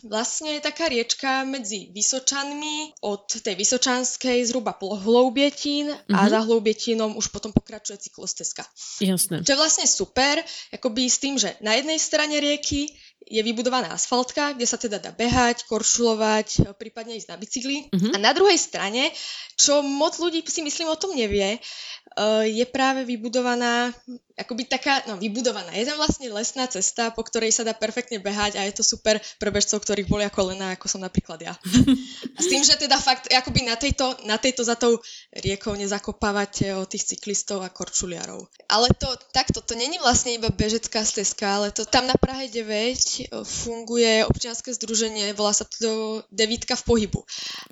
vlastne 0.03 0.59
taká 0.59 0.91
riečka 1.13 1.45
medzi 1.45 1.93
Vysočanmi, 1.93 3.05
od 3.05 3.29
tej 3.29 3.53
Vysočanskej 3.53 4.49
zhruba 4.49 4.73
po 4.73 4.97
Hloubietín 4.97 5.93
mm-hmm. 5.93 6.17
a 6.17 6.25
mhm. 6.25 6.31
za 6.33 6.41
Hloubietinom 6.41 7.21
už 7.21 7.29
potom 7.29 7.53
pokračuje 7.53 8.01
cyklostezka. 8.01 8.65
Jasné. 9.05 9.45
Čo 9.45 9.53
je 9.53 9.61
vlastne 9.61 9.85
super, 9.85 10.41
akoby 10.73 11.13
s 11.13 11.21
tým, 11.21 11.37
že 11.37 11.53
na 11.61 11.77
jednej 11.77 12.01
strane 12.01 12.41
rieky 12.41 12.89
je 13.29 13.45
vybudovaná 13.45 13.93
asfaltka, 13.93 14.57
kde 14.57 14.65
sa 14.65 14.81
teda 14.81 14.97
dá 14.97 15.13
behať, 15.13 15.69
koršulovať, 15.69 16.73
prípadne 16.81 17.21
ísť 17.21 17.29
na 17.29 17.37
bicykli. 17.37 17.93
Mm-hmm. 17.93 18.13
A 18.13 18.17
na 18.17 18.33
druhej 18.33 18.57
strane, 18.57 19.13
čo 19.61 19.85
moc 19.85 20.17
ľudí 20.17 20.41
si 20.49 20.65
myslím 20.65 20.89
o 20.89 20.97
tom 20.97 21.13
nevie, 21.13 21.61
eh, 21.61 22.45
je 22.49 22.65
práve 22.65 23.05
vybudovaná 23.05 23.93
akoby 24.39 24.65
taká, 24.65 25.05
no 25.09 25.21
vybudovaná. 25.21 25.73
Je 25.77 25.85
tam 25.85 26.01
vlastne 26.01 26.29
lesná 26.33 26.65
cesta, 26.69 27.13
po 27.13 27.23
ktorej 27.25 27.53
sa 27.53 27.63
dá 27.67 27.77
perfektne 27.77 28.19
behať 28.19 28.57
a 28.57 28.65
je 28.65 28.81
to 28.81 28.85
super 28.85 29.21
pre 29.37 29.51
bežcov, 29.53 29.85
ktorých 29.85 30.09
bolia 30.09 30.31
kolena, 30.33 30.75
ako 30.75 30.87
som 30.89 31.01
napríklad 31.05 31.41
ja. 31.43 31.55
A 32.37 32.41
s 32.41 32.49
tým, 32.49 32.65
že 32.65 32.81
teda 32.81 32.97
fakt, 32.97 33.29
akoby 33.29 33.69
na 33.69 33.77
tejto, 33.77 34.17
na 34.25 34.41
tejto 34.41 34.65
za 34.65 34.73
tou 34.73 34.97
riekou 35.37 35.77
nezakopávate 35.77 36.73
o 36.73 36.89
tých 36.89 37.13
cyklistov 37.13 37.61
a 37.61 37.69
korčuliarov. 37.69 38.49
Ale 38.73 38.89
to 38.97 39.09
takto, 39.37 39.61
to 39.61 39.77
není 39.77 40.01
vlastne 40.01 40.33
iba 40.33 40.49
bežecká 40.49 41.05
stezka, 41.05 41.61
ale 41.61 41.69
to 41.77 41.85
tam 41.85 42.09
na 42.09 42.17
Prahe 42.17 42.49
9 42.49 43.37
funguje 43.45 44.25
občianske 44.25 44.73
združenie, 44.73 45.37
volá 45.37 45.53
sa 45.53 45.69
to 45.69 46.25
Devítka 46.33 46.73
v 46.79 46.85
pohybu. 46.89 47.21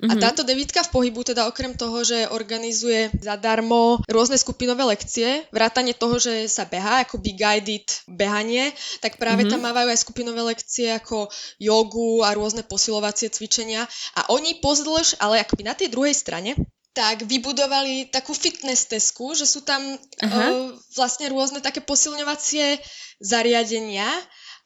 A 0.05 0.13
mhm. 0.13 0.21
táto 0.21 0.45
Devítka 0.45 0.85
v 0.85 0.93
pohybu 0.93 1.25
teda 1.25 1.49
okrem 1.49 1.73
toho, 1.73 2.05
že 2.05 2.29
organizuje 2.29 3.09
zadarmo 3.17 4.03
rôzne 4.05 4.37
skupinové 4.37 4.85
lekcie, 4.85 5.47
vrátane 5.49 5.97
toho, 5.97 6.21
že 6.21 6.50
sa 6.51 6.67
behá, 6.67 7.07
ako 7.07 7.23
by 7.23 7.31
guided 7.31 7.87
behanie, 8.11 8.75
tak 8.99 9.15
práve 9.15 9.47
mm-hmm. 9.47 9.55
tam 9.55 9.63
mávajú 9.63 9.87
aj 9.87 10.03
skupinové 10.03 10.43
lekcie 10.43 10.91
ako 10.91 11.31
jogu 11.55 12.27
a 12.27 12.35
rôzne 12.35 12.67
posilovacie 12.67 13.31
cvičenia. 13.31 13.87
A 14.19 14.27
oni 14.35 14.59
pozdĺž, 14.59 15.23
ale 15.23 15.39
akoby 15.39 15.63
na 15.63 15.73
tej 15.79 15.87
druhej 15.87 16.11
strane, 16.11 16.59
tak 16.91 17.23
vybudovali 17.23 18.11
takú 18.11 18.35
fitness 18.35 18.91
tesku, 18.91 19.31
že 19.31 19.47
sú 19.47 19.63
tam 19.63 19.79
uh, 19.95 20.75
vlastne 20.91 21.31
rôzne 21.31 21.63
také 21.63 21.79
posilňovacie 21.79 22.83
zariadenia, 23.23 24.11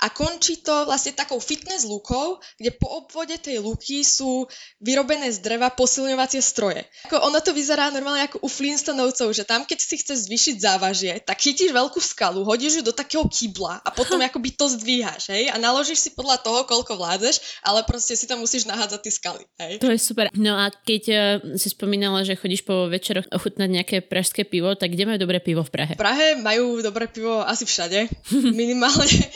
a 0.01 0.11
končí 0.11 0.59
to 0.59 0.83
vlastne 0.83 1.15
takou 1.15 1.39
fitness 1.39 1.87
lukou, 1.87 2.39
kde 2.59 2.75
po 2.75 3.03
obvode 3.03 3.35
tej 3.39 3.63
luky 3.63 4.03
sú 4.03 4.47
vyrobené 4.83 5.31
z 5.31 5.39
dreva 5.39 5.71
posilňovacie 5.71 6.43
stroje. 6.43 6.83
Ako 7.07 7.23
ono 7.23 7.39
to 7.39 7.55
vyzerá 7.55 7.87
normálne 7.91 8.27
ako 8.27 8.43
u 8.43 8.49
Flintstonovcov, 8.51 9.31
že 9.31 9.47
tam 9.47 9.63
keď 9.63 9.79
si 9.79 9.95
chceš 9.99 10.27
zvýšiť 10.27 10.55
závažie, 10.59 11.13
tak 11.23 11.39
chytíš 11.39 11.71
veľkú 11.71 11.99
skalu, 12.03 12.43
hodíš 12.43 12.79
ju 12.79 12.83
do 12.83 12.91
takého 12.91 13.23
kybla 13.23 13.79
a 13.81 13.89
potom 13.95 14.19
akoby 14.27 14.51
to 14.51 14.67
zdvíhaš, 14.67 15.31
hej, 15.31 15.47
a 15.47 15.55
naložíš 15.55 15.99
si 16.05 16.09
podľa 16.11 16.43
toho, 16.43 16.67
koľko 16.67 16.99
vládzeš, 16.99 17.63
ale 17.63 17.87
proste 17.87 18.19
si 18.19 18.27
tam 18.27 18.43
musíš 18.43 18.67
nahádzať 18.67 18.99
tie 18.99 19.13
skaly, 19.15 19.43
hej. 19.63 19.73
To 19.79 19.87
je 19.87 19.99
super. 19.99 20.27
No 20.35 20.59
a 20.59 20.69
keď 20.71 21.03
uh, 21.07 21.19
si 21.55 21.71
spomínala, 21.71 22.27
že 22.27 22.35
chodíš 22.35 22.67
po 22.67 22.91
večeroch 22.91 23.27
ochutnať 23.31 23.69
nejaké 23.71 23.97
pražské 24.03 24.43
pivo, 24.43 24.75
tak 24.75 24.91
kde 24.91 25.07
majú 25.07 25.19
dobré 25.23 25.39
pivo 25.39 25.63
v 25.63 25.71
Prahe? 25.71 25.93
V 25.95 26.01
Prahe 26.01 26.35
majú 26.39 26.83
dobré 26.83 27.07
pivo 27.07 27.41
asi 27.41 27.63
všade. 27.63 28.11
Minimálne 28.61 29.31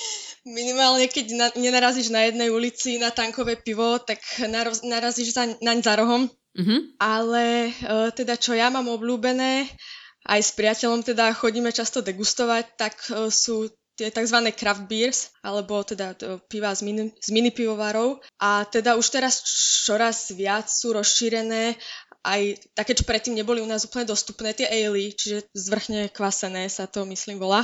minimálne 0.50 1.06
keď 1.06 1.26
na, 1.38 1.48
nenarazíš 1.54 2.10
na 2.10 2.26
jednej 2.26 2.50
ulici 2.50 2.98
na 2.98 3.14
tankové 3.14 3.56
pivo, 3.56 4.02
tak 4.02 4.20
naroz, 4.50 4.82
narazíš 4.82 5.38
za, 5.38 5.46
naň 5.62 5.80
za 5.86 5.94
rohom. 5.96 6.26
Mm-hmm. 6.58 6.80
Ale 6.98 7.70
uh, 7.70 8.10
teda 8.10 8.36
čo 8.36 8.58
ja 8.58 8.74
mám 8.74 8.90
obľúbené, 8.90 9.70
aj 10.28 10.42
s 10.42 10.52
priateľom 10.58 11.06
teda 11.06 11.32
chodíme 11.38 11.70
často 11.70 12.02
degustovať, 12.02 12.66
tak 12.76 12.98
uh, 13.14 13.30
sú 13.30 13.70
tie 14.00 14.16
tzv. 14.16 14.40
craft 14.56 14.88
beers, 14.88 15.36
alebo 15.44 15.84
teda 15.84 16.16
piva 16.48 16.72
z 16.72 16.88
mini, 16.88 17.12
z 17.20 17.30
mini 17.36 17.52
pivovarov. 17.52 18.24
A 18.40 18.64
teda 18.64 18.96
už 18.96 19.12
teraz 19.12 19.44
čoraz 19.84 20.32
viac 20.32 20.72
sú 20.72 20.96
rozšírené 20.96 21.76
aj 22.26 22.60
také, 22.76 22.92
čo 22.92 23.08
predtým 23.08 23.32
neboli 23.32 23.64
u 23.64 23.68
nás 23.70 23.88
úplne 23.88 24.04
dostupné, 24.04 24.52
tie 24.52 24.68
ale, 24.68 25.16
čiže 25.16 25.48
zvrchne 25.56 26.12
kvasené 26.12 26.68
sa 26.68 26.84
to, 26.84 27.08
myslím, 27.08 27.40
volá. 27.40 27.64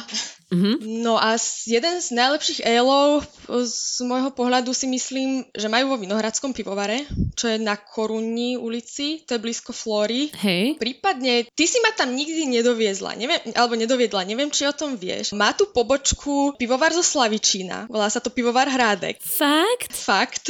Mm-hmm. 0.53 0.75
No 1.03 1.19
a 1.19 1.35
jeden 1.67 1.99
z 1.99 2.07
najlepších 2.15 2.63
aleov 2.63 3.27
z 3.49 3.99
môjho 4.07 4.31
pohľadu 4.31 4.71
si 4.71 4.87
myslím, 4.87 5.43
že 5.51 5.67
majú 5.67 5.95
vo 5.95 5.97
Vinohradskom 5.99 6.55
pivovare, 6.55 7.03
čo 7.35 7.51
je 7.51 7.57
na 7.59 7.75
Korunní 7.75 8.55
ulici, 8.55 9.27
to 9.27 9.35
je 9.35 9.43
blízko 9.43 9.75
Flóry. 9.75 10.31
Hej. 10.39 10.79
Prípadne, 10.79 11.49
ty 11.51 11.67
si 11.67 11.81
ma 11.83 11.91
tam 11.91 12.15
nikdy 12.15 12.47
nedoviezla, 12.47 13.17
neviem, 13.19 13.41
alebo 13.59 13.75
nedoviedla, 13.75 14.23
neviem, 14.23 14.47
či 14.53 14.63
o 14.63 14.73
tom 14.73 14.95
vieš. 14.95 15.35
Má 15.35 15.51
tu 15.51 15.67
pobočku 15.67 16.55
pivovar 16.55 16.95
zo 16.95 17.03
Slavičína, 17.03 17.91
volá 17.91 18.07
sa 18.07 18.23
to 18.23 18.31
pivovar 18.31 18.71
Hrádek. 18.71 19.19
Fakt? 19.19 19.91
Fakt. 19.91 20.47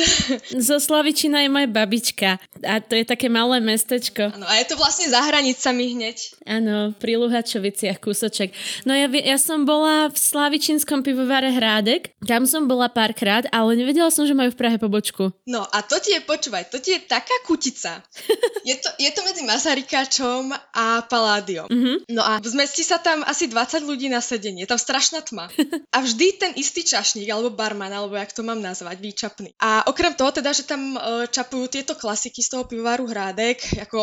Zo 0.54 0.78
Slavičína 0.78 1.42
je 1.42 1.50
moja 1.50 1.66
babička 1.66 2.38
a 2.62 2.74
to 2.84 2.94
je 2.94 3.08
také 3.08 3.32
malé 3.32 3.58
mesto 3.64 3.95
mestečko. 3.96 4.36
Áno, 4.36 4.44
a 4.44 4.60
je 4.60 4.66
to 4.68 4.76
vlastne 4.76 5.08
za 5.08 5.24
hranicami 5.24 5.96
hneď. 5.96 6.18
Áno, 6.44 6.92
pri 7.00 7.16
Luhačoviciach 7.16 8.04
kúsoček. 8.04 8.52
No 8.84 8.92
ja, 8.92 9.08
ja 9.08 9.38
som 9.40 9.64
bola 9.64 10.12
v 10.12 10.18
Slavičinskom 10.20 11.00
pivovare 11.00 11.56
Hrádek, 11.56 12.12
tam 12.28 12.44
som 12.44 12.68
bola 12.68 12.92
párkrát, 12.92 13.48
ale 13.56 13.80
nevedela 13.80 14.12
som, 14.12 14.28
že 14.28 14.36
majú 14.36 14.52
v 14.52 14.60
Prahe 14.60 14.76
pobočku. 14.76 15.32
No 15.48 15.64
a 15.64 15.80
to 15.80 15.96
ti 16.04 16.12
je, 16.12 16.20
počúvaj, 16.20 16.68
to 16.68 16.84
ti 16.84 17.00
je 17.00 17.00
taká 17.08 17.34
kutica. 17.48 18.04
je, 18.70 18.76
to, 18.76 18.90
je 19.00 19.10
to 19.16 19.22
medzi 19.24 19.42
Masarykáčom 19.48 20.52
a 20.76 21.08
Paládiom. 21.08 21.72
Mm-hmm. 21.72 21.98
No 22.12 22.22
a 22.28 22.44
zmestí 22.44 22.84
sa 22.84 23.00
tam 23.00 23.24
asi 23.24 23.48
20 23.48 23.88
ľudí 23.88 24.12
na 24.12 24.20
sedenie, 24.20 24.68
je 24.68 24.72
tam 24.76 24.82
strašná 24.82 25.24
tma. 25.24 25.48
A 25.96 25.98
vždy 26.04 26.28
ten 26.36 26.52
istý 26.60 26.84
čašník, 26.84 27.32
alebo 27.32 27.56
barman, 27.56 27.94
alebo 27.94 28.20
jak 28.20 28.36
to 28.36 28.44
mám 28.44 28.60
nazvať, 28.60 29.00
výčapný. 29.00 29.56
A 29.62 29.88
okrem 29.88 30.12
toho 30.12 30.36
teda, 30.36 30.52
že 30.52 30.68
tam 30.68 30.98
uh, 31.00 31.24
čapujú 31.30 31.72
tieto 31.72 31.96
klasiky 31.96 32.44
z 32.44 32.52
toho 32.52 32.64
pivovaru 32.68 33.06
Hrádek, 33.08 33.85
ako 33.86 34.00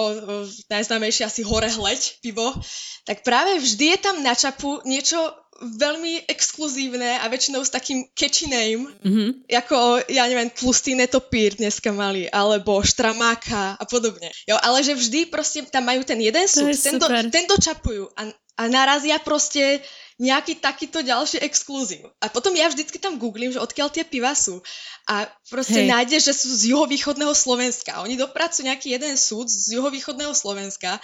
najznámejšie 0.70 1.26
asi 1.26 1.42
hore 1.42 1.68
hleď 1.68 2.22
pivo, 2.22 2.54
tak 3.04 3.26
práve 3.26 3.58
vždy 3.58 3.84
je 3.94 3.98
tam 3.98 4.16
na 4.22 4.32
čapu 4.38 4.78
niečo 4.86 5.18
veľmi 5.62 6.26
exkluzívne 6.26 7.22
a 7.22 7.30
väčšinou 7.30 7.62
s 7.62 7.70
takým 7.70 8.10
catchy 8.18 8.50
name, 8.50 8.90
mm-hmm. 8.98 9.46
ako, 9.46 10.02
ja 10.10 10.26
neviem, 10.26 10.50
tlustý 10.50 10.98
netopír 10.98 11.54
dneska 11.54 11.94
mali, 11.94 12.26
alebo 12.26 12.82
štramáka 12.82 13.78
a 13.78 13.84
podobne. 13.86 14.34
Jo, 14.42 14.58
ale 14.58 14.82
že 14.82 14.98
vždy 14.98 15.30
proste 15.30 15.62
tam 15.70 15.86
majú 15.86 16.02
ten 16.02 16.18
jeden 16.18 16.50
súd, 16.50 16.74
tento, 16.74 17.06
tento 17.30 17.54
čapujú 17.62 18.10
a, 18.18 18.26
a 18.58 18.68
narazia 18.68 19.16
proste 19.22 19.80
nejaký 20.20 20.62
takýto 20.62 21.02
ďalší 21.02 21.42
exkluzív. 21.42 22.06
A 22.22 22.30
potom 22.30 22.54
ja 22.54 22.70
vždycky 22.70 23.00
tam 23.00 23.18
googlím, 23.18 23.50
že 23.50 23.58
odkiaľ 23.58 23.90
tie 23.90 24.04
piva 24.06 24.36
sú. 24.38 24.62
A 25.10 25.26
proste 25.50 25.82
Hej. 25.82 25.90
nájdeš, 25.90 26.22
že 26.30 26.34
sú 26.36 26.48
z 26.52 26.62
juhovýchodného 26.76 27.34
Slovenska. 27.34 28.04
Oni 28.04 28.14
dopracujú 28.14 28.68
nejaký 28.68 28.94
jeden 28.94 29.18
súd 29.18 29.50
z 29.50 29.80
juhovýchodného 29.80 30.30
Slovenska 30.36 31.02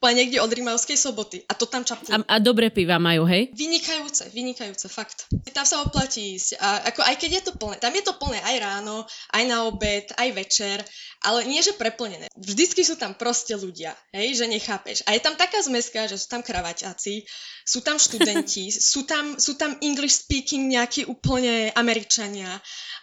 úplne 0.00 0.16
niekde 0.24 0.40
od 0.40 0.48
Rimavskej 0.48 0.96
soboty. 0.96 1.44
A 1.44 1.52
to 1.52 1.68
tam 1.68 1.84
čapujú. 1.84 2.16
A, 2.16 2.24
a 2.24 2.36
dobré 2.40 2.72
piva 2.72 2.96
majú, 2.96 3.28
hej? 3.28 3.52
Vynikajúce, 3.52 4.32
vynikajúce, 4.32 4.88
fakt. 4.88 5.28
Tam 5.52 5.68
sa 5.68 5.84
oplatí 5.84 6.40
ísť. 6.40 6.56
A 6.56 6.88
ako, 6.88 7.04
aj 7.04 7.16
keď 7.20 7.30
je 7.36 7.42
to 7.44 7.52
plné, 7.60 7.76
tam 7.76 7.92
je 7.92 8.00
to 8.00 8.16
plné 8.16 8.40
aj 8.40 8.56
ráno, 8.64 9.04
aj 9.36 9.44
na 9.44 9.68
obed, 9.68 10.08
aj 10.16 10.28
večer, 10.32 10.80
ale 11.20 11.44
nie, 11.44 11.60
že 11.60 11.76
preplnené. 11.76 12.32
Vždycky 12.32 12.80
sú 12.80 12.96
tam 12.96 13.12
proste 13.12 13.52
ľudia, 13.52 13.92
hej, 14.16 14.40
že 14.40 14.48
nechápeš. 14.48 15.04
A 15.04 15.12
je 15.12 15.20
tam 15.20 15.36
taká 15.36 15.60
zmeska, 15.60 16.08
že 16.08 16.16
sú 16.16 16.32
tam 16.32 16.40
kravaťáci, 16.40 17.28
sú 17.64 17.84
tam 17.84 18.00
študenti, 18.00 18.72
sú 18.92 19.04
tam, 19.04 19.36
sú 19.36 19.54
tam 19.60 19.76
English 19.84 20.24
speaking 20.24 20.72
nejakí 20.72 21.04
úplne 21.04 21.70
Američania, 21.76 22.48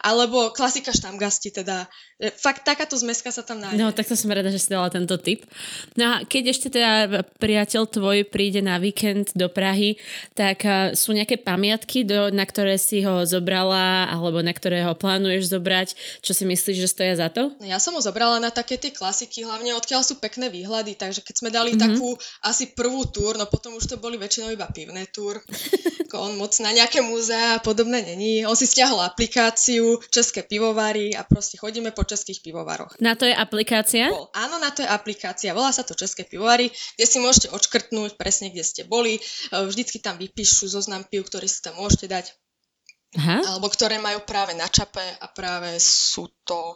alebo 0.01 0.49
klasika 0.49 0.89
štamgasti 0.89 1.53
teda. 1.53 1.85
E, 2.17 2.33
fakt 2.33 2.65
takáto 2.65 2.97
zmeska 2.97 3.29
sa 3.29 3.45
tam 3.45 3.61
nájde. 3.61 3.77
No, 3.77 3.93
tak 3.93 4.09
to 4.09 4.17
som 4.17 4.33
rada, 4.33 4.49
že 4.49 4.61
si 4.65 4.73
dala 4.73 4.89
tento 4.89 5.13
tip. 5.21 5.45
No 5.93 6.17
a 6.17 6.25
keď 6.25 6.43
ešte 6.53 6.67
teda 6.73 7.21
priateľ 7.37 7.85
tvoj 7.85 8.25
príde 8.25 8.65
na 8.65 8.81
víkend 8.81 9.29
do 9.37 9.45
Prahy, 9.45 10.01
tak 10.33 10.65
sú 10.97 11.13
nejaké 11.13 11.37
pamiatky, 11.37 12.01
do, 12.01 12.33
na 12.33 12.45
ktoré 12.49 12.81
si 12.81 13.05
ho 13.05 13.21
zobrala, 13.25 14.09
alebo 14.09 14.41
na 14.41 14.53
ktoré 14.53 14.81
ho 14.85 14.97
plánuješ 14.97 15.53
zobrať, 15.53 15.93
čo 16.25 16.33
si 16.33 16.49
myslíš, 16.49 16.77
že 16.81 16.89
stoja 16.89 17.13
za 17.13 17.29
to? 17.29 17.53
No, 17.61 17.65
ja 17.65 17.77
som 17.77 17.93
ho 17.93 18.01
zobrala 18.07 18.39
na 18.39 18.47
také 18.47 18.79
tie 18.79 18.95
klasiky, 18.95 19.43
hlavne 19.43 19.75
odkiaľ 19.75 20.01
sú 20.07 20.23
pekné 20.23 20.47
výhľady, 20.47 20.95
takže 20.95 21.19
keď 21.19 21.35
sme 21.35 21.49
dali 21.51 21.75
mm-hmm. 21.75 21.83
takú 21.83 22.15
asi 22.47 22.71
prvú 22.71 23.03
túr, 23.11 23.35
no 23.35 23.43
potom 23.51 23.75
už 23.75 23.83
to 23.83 23.99
boli 23.99 24.15
väčšinou 24.15 24.55
iba 24.55 24.63
pivné 24.71 25.11
túr. 25.11 25.43
on 26.17 26.33
moc 26.39 26.55
na 26.63 26.73
nejaké 26.73 27.05
múzea 27.05 27.59
a 27.59 27.63
podobné 27.63 28.01
není. 28.01 28.41
On 28.47 28.57
si 28.57 28.65
stiahol 28.65 28.97
aplikáciu 29.03 30.01
České 30.09 30.41
pivovary 30.41 31.13
a 31.13 31.21
proste 31.27 31.61
chodíme 31.61 31.93
po 31.93 32.07
českých 32.07 32.41
pivovaroch. 32.41 32.97
Na 32.97 33.13
to 33.13 33.29
je 33.29 33.35
aplikácia? 33.35 34.09
Bol. 34.09 34.33
Áno, 34.33 34.57
na 34.57 34.73
to 34.73 34.81
je 34.81 34.89
aplikácia. 34.89 35.53
Volá 35.53 35.69
sa 35.69 35.85
to 35.85 35.93
České 35.93 36.25
pivovary, 36.25 36.73
kde 36.97 37.05
si 37.05 37.17
môžete 37.21 37.53
odškrtnúť 37.53 38.17
presne, 38.17 38.49
kde 38.49 38.65
ste 38.65 38.81
boli. 38.87 39.21
Vždycky 39.53 40.01
tam 40.01 40.17
vypíšu 40.17 40.65
zoznam 40.65 41.05
piv, 41.05 41.29
ktorý 41.29 41.45
si 41.45 41.61
tam 41.61 41.77
môžete 41.77 42.09
dať. 42.09 42.25
Aha. 43.15 43.39
Alebo 43.55 43.71
ktoré 43.71 44.03
majú 44.03 44.19
práve 44.27 44.51
na 44.51 44.67
čape 44.67 44.99
a 44.99 45.31
práve 45.31 45.79
sú 45.79 46.27
to 46.43 46.75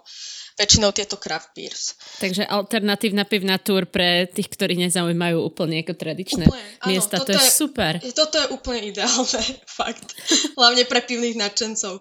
väčšinou 0.55 0.95
tieto 0.95 1.19
craft 1.19 1.51
beers. 1.51 1.99
Takže 2.23 2.47
alternatívna 2.47 3.27
pivná 3.27 3.59
túr 3.59 3.83
pre 3.83 4.31
tých, 4.31 4.47
ktorí 4.47 4.79
nezaujímajú 4.79 5.43
úplne 5.43 5.83
ako 5.83 5.93
tradičné 5.99 6.47
úplne, 6.47 6.63
miesta. 6.87 7.19
Áno, 7.19 7.27
to 7.27 7.31
je, 7.35 7.43
je 7.43 7.51
super. 7.51 7.93
Toto 8.15 8.35
je 8.39 8.47
úplne 8.47 8.95
ideálne, 8.95 9.41
fakt. 9.79 10.15
Hlavne 10.55 10.87
pre 10.87 11.03
pivných 11.03 11.35
nadšencov. 11.35 11.99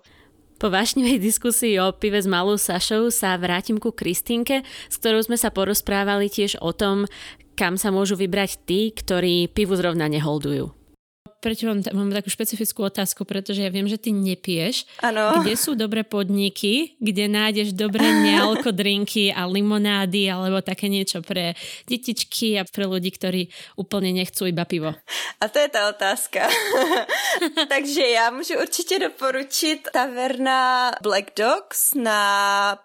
Po 0.61 0.69
vášnivej 0.69 1.19
diskusii 1.19 1.81
o 1.81 1.91
pive 1.97 2.21
s 2.21 2.29
malou 2.29 2.55
Sašou 2.55 3.09
sa 3.11 3.35
vrátim 3.35 3.81
ku 3.81 3.91
Kristínke, 3.97 4.63
s 4.93 4.95
ktorou 5.01 5.25
sme 5.25 5.41
sa 5.41 5.49
porozprávali 5.49 6.29
tiež 6.29 6.61
o 6.61 6.71
tom, 6.77 7.09
kam 7.57 7.81
sa 7.81 7.89
môžu 7.89 8.15
vybrať 8.15 8.63
tí, 8.63 8.93
ktorí 8.93 9.51
pivu 9.51 9.75
zrovna 9.75 10.07
neholdujú 10.07 10.80
prečo 11.41 11.67
mám, 11.67 11.81
mám 11.97 12.13
takú 12.13 12.29
špecifickú 12.29 12.87
otázku, 12.87 13.25
pretože 13.25 13.65
ja 13.65 13.73
viem, 13.73 13.89
že 13.89 13.97
ty 13.97 14.13
nepiješ. 14.13 14.85
Ano. 15.01 15.41
Kde 15.41 15.57
sú 15.57 15.73
dobré 15.73 16.05
podniky, 16.05 17.01
kde 17.01 17.27
nájdeš 17.27 17.73
dobré 17.73 18.05
nealko 18.05 18.71
drinky 18.71 19.33
a 19.33 19.49
limonády 19.49 20.29
alebo 20.29 20.61
také 20.61 20.93
niečo 20.93 21.25
pre 21.25 21.57
detičky 21.89 22.61
a 22.61 22.69
pre 22.69 22.85
ľudí, 22.85 23.11
ktorí 23.11 23.49
úplne 23.81 24.13
nechcú 24.13 24.47
iba 24.47 24.69
pivo? 24.69 24.93
A 25.41 25.45
to 25.49 25.59
je 25.59 25.69
ta 25.73 25.89
otázka. 25.89 26.49
Takže 27.73 28.07
já 28.07 28.31
můžu 28.31 28.55
určitě 28.61 28.99
doporučit 28.99 29.89
taverna 29.93 30.93
Black 31.03 31.33
Dogs 31.37 31.95
na 31.95 32.21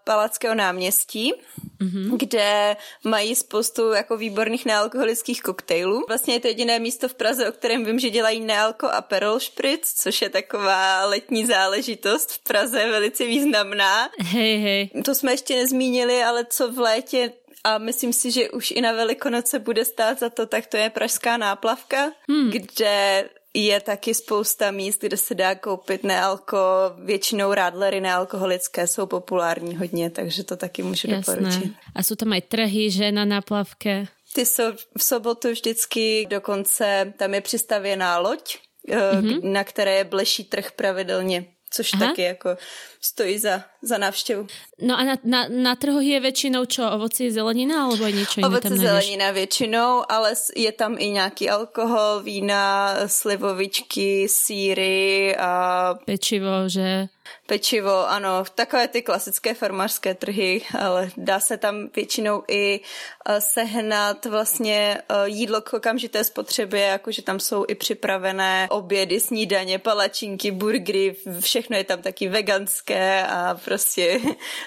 Palackého 0.03 0.55
náměstí. 0.55 1.33
mm-hmm. 1.81 2.17
kde 2.17 2.77
mají 3.03 3.35
spoustu 3.35 3.91
jako 3.91 4.17
výborných 4.17 4.65
nealkoholických 4.65 5.41
koktejlů. 5.41 6.05
Vlastně 6.07 6.33
je 6.33 6.39
to 6.39 6.47
jediné 6.47 6.79
místo 6.79 7.07
v 7.07 7.13
Praze, 7.13 7.49
o 7.49 7.51
kterém 7.51 7.85
vím, 7.85 7.99
že 7.99 8.09
dělají 8.09 8.39
nealko 8.45 8.87
a 8.87 9.01
perol 9.01 9.39
špric, 9.39 9.93
což 9.97 10.21
je 10.21 10.29
taková 10.29 11.05
letní 11.05 11.45
záležitost 11.45 12.31
v 12.31 12.39
Praze 12.39 12.89
velice 12.89 13.25
významná. 13.25 14.09
Hej, 14.19 14.57
hej. 14.57 14.89
To 15.05 15.15
jsme 15.15 15.33
ještě 15.33 15.55
nezmínili, 15.55 16.23
ale 16.23 16.45
co 16.49 16.71
v 16.71 16.79
létě 16.79 17.31
a 17.63 17.77
myslím 17.77 18.13
si, 18.13 18.31
že 18.31 18.49
už 18.49 18.71
i 18.71 18.81
na 18.81 18.91
Velikonoce 18.91 19.59
bude 19.59 19.85
stát 19.85 20.19
za 20.19 20.29
to, 20.29 20.45
tak 20.45 20.67
to 20.67 20.77
je 20.77 20.89
Pražská 20.89 21.37
náplavka, 21.37 22.11
hmm. 22.29 22.49
kde 22.51 23.29
je 23.53 23.79
taky 23.79 24.13
spousta 24.13 24.71
míst, 24.71 25.01
kde 25.01 25.17
se 25.17 25.35
dá 25.35 25.55
koupit 25.55 26.03
nealko, 26.03 26.57
většinou 27.03 27.53
rádlery 27.53 28.01
nealkoholické 28.01 28.87
jsou 28.87 29.05
populární 29.05 29.75
hodně, 29.75 30.09
takže 30.09 30.43
to 30.43 30.55
taky 30.55 30.83
můžu 30.83 31.09
Jasné. 31.09 31.35
doporučit. 31.35 31.73
A 31.95 32.03
jsou 32.03 32.15
tam 32.15 32.31
aj 32.31 32.41
trhy, 32.41 32.91
že 32.91 33.11
na 33.11 33.25
náplavke? 33.25 34.07
Ty 34.35 34.45
jsou 34.45 34.63
v 34.97 35.03
sobotu 35.03 35.51
vždycky, 35.51 36.27
dokonce 36.29 37.13
tam 37.17 37.33
je 37.33 37.41
přistavěná 37.41 38.17
loď, 38.17 38.57
mm-hmm. 38.87 39.39
na 39.43 39.63
které 39.63 39.95
je 39.95 40.03
bleší 40.03 40.43
trh 40.43 40.71
pravidelně 40.71 41.45
což 41.75 41.93
Aha. 41.93 42.07
taky 42.07 42.21
jako 42.21 42.57
stojí 43.01 43.39
za, 43.39 43.63
za 43.81 43.97
návštěvu. 43.97 44.47
No 44.81 44.99
a 44.99 45.03
na, 45.03 45.15
na, 45.23 45.47
na 45.47 45.75
trhu 45.75 45.99
je 45.99 46.19
většinou 46.19 46.65
čo? 46.65 46.91
Ovoci, 46.91 47.31
zelenina 47.31 47.83
alebo 47.83 48.07
něco 48.07 48.39
jiné 48.39 48.47
Ovoce, 48.47 48.77
zelenina 48.77 49.31
většinou, 49.31 50.03
ale 50.09 50.33
je 50.55 50.71
tam 50.71 50.95
i 50.99 51.09
nějaký 51.09 51.49
alkohol, 51.49 52.21
vína, 52.23 52.93
slivovičky, 53.07 54.27
síry 54.29 55.35
a... 55.37 55.93
Pečivo, 56.05 56.67
že? 56.67 57.07
Pečivo, 57.45 58.09
ano, 58.09 58.43
takové 58.55 58.87
ty 58.87 59.01
klasické 59.01 59.53
farmářské 59.53 60.13
trhy, 60.13 60.61
ale 60.79 61.09
dá 61.17 61.39
se 61.39 61.57
tam 61.57 61.89
většinou 61.95 62.43
i 62.47 62.79
eh, 63.25 63.41
sehnat 63.41 64.25
vlastně 64.25 64.97
eh, 65.09 65.15
jídlo 65.25 65.61
k 65.61 65.73
okamžité 65.73 66.23
spotřebě, 66.23 66.81
jakože 66.81 67.21
tam 67.21 67.39
jsou 67.39 67.65
i 67.67 67.75
připravené 67.75 68.67
obědy, 68.69 69.19
snídaně, 69.19 69.79
palačinky, 69.79 70.51
burgery, 70.51 71.15
všechno 71.39 71.77
je 71.77 71.83
tam 71.83 72.01
taky 72.01 72.27
veganské 72.27 73.27
a 73.27 73.59
prostě 73.65 74.19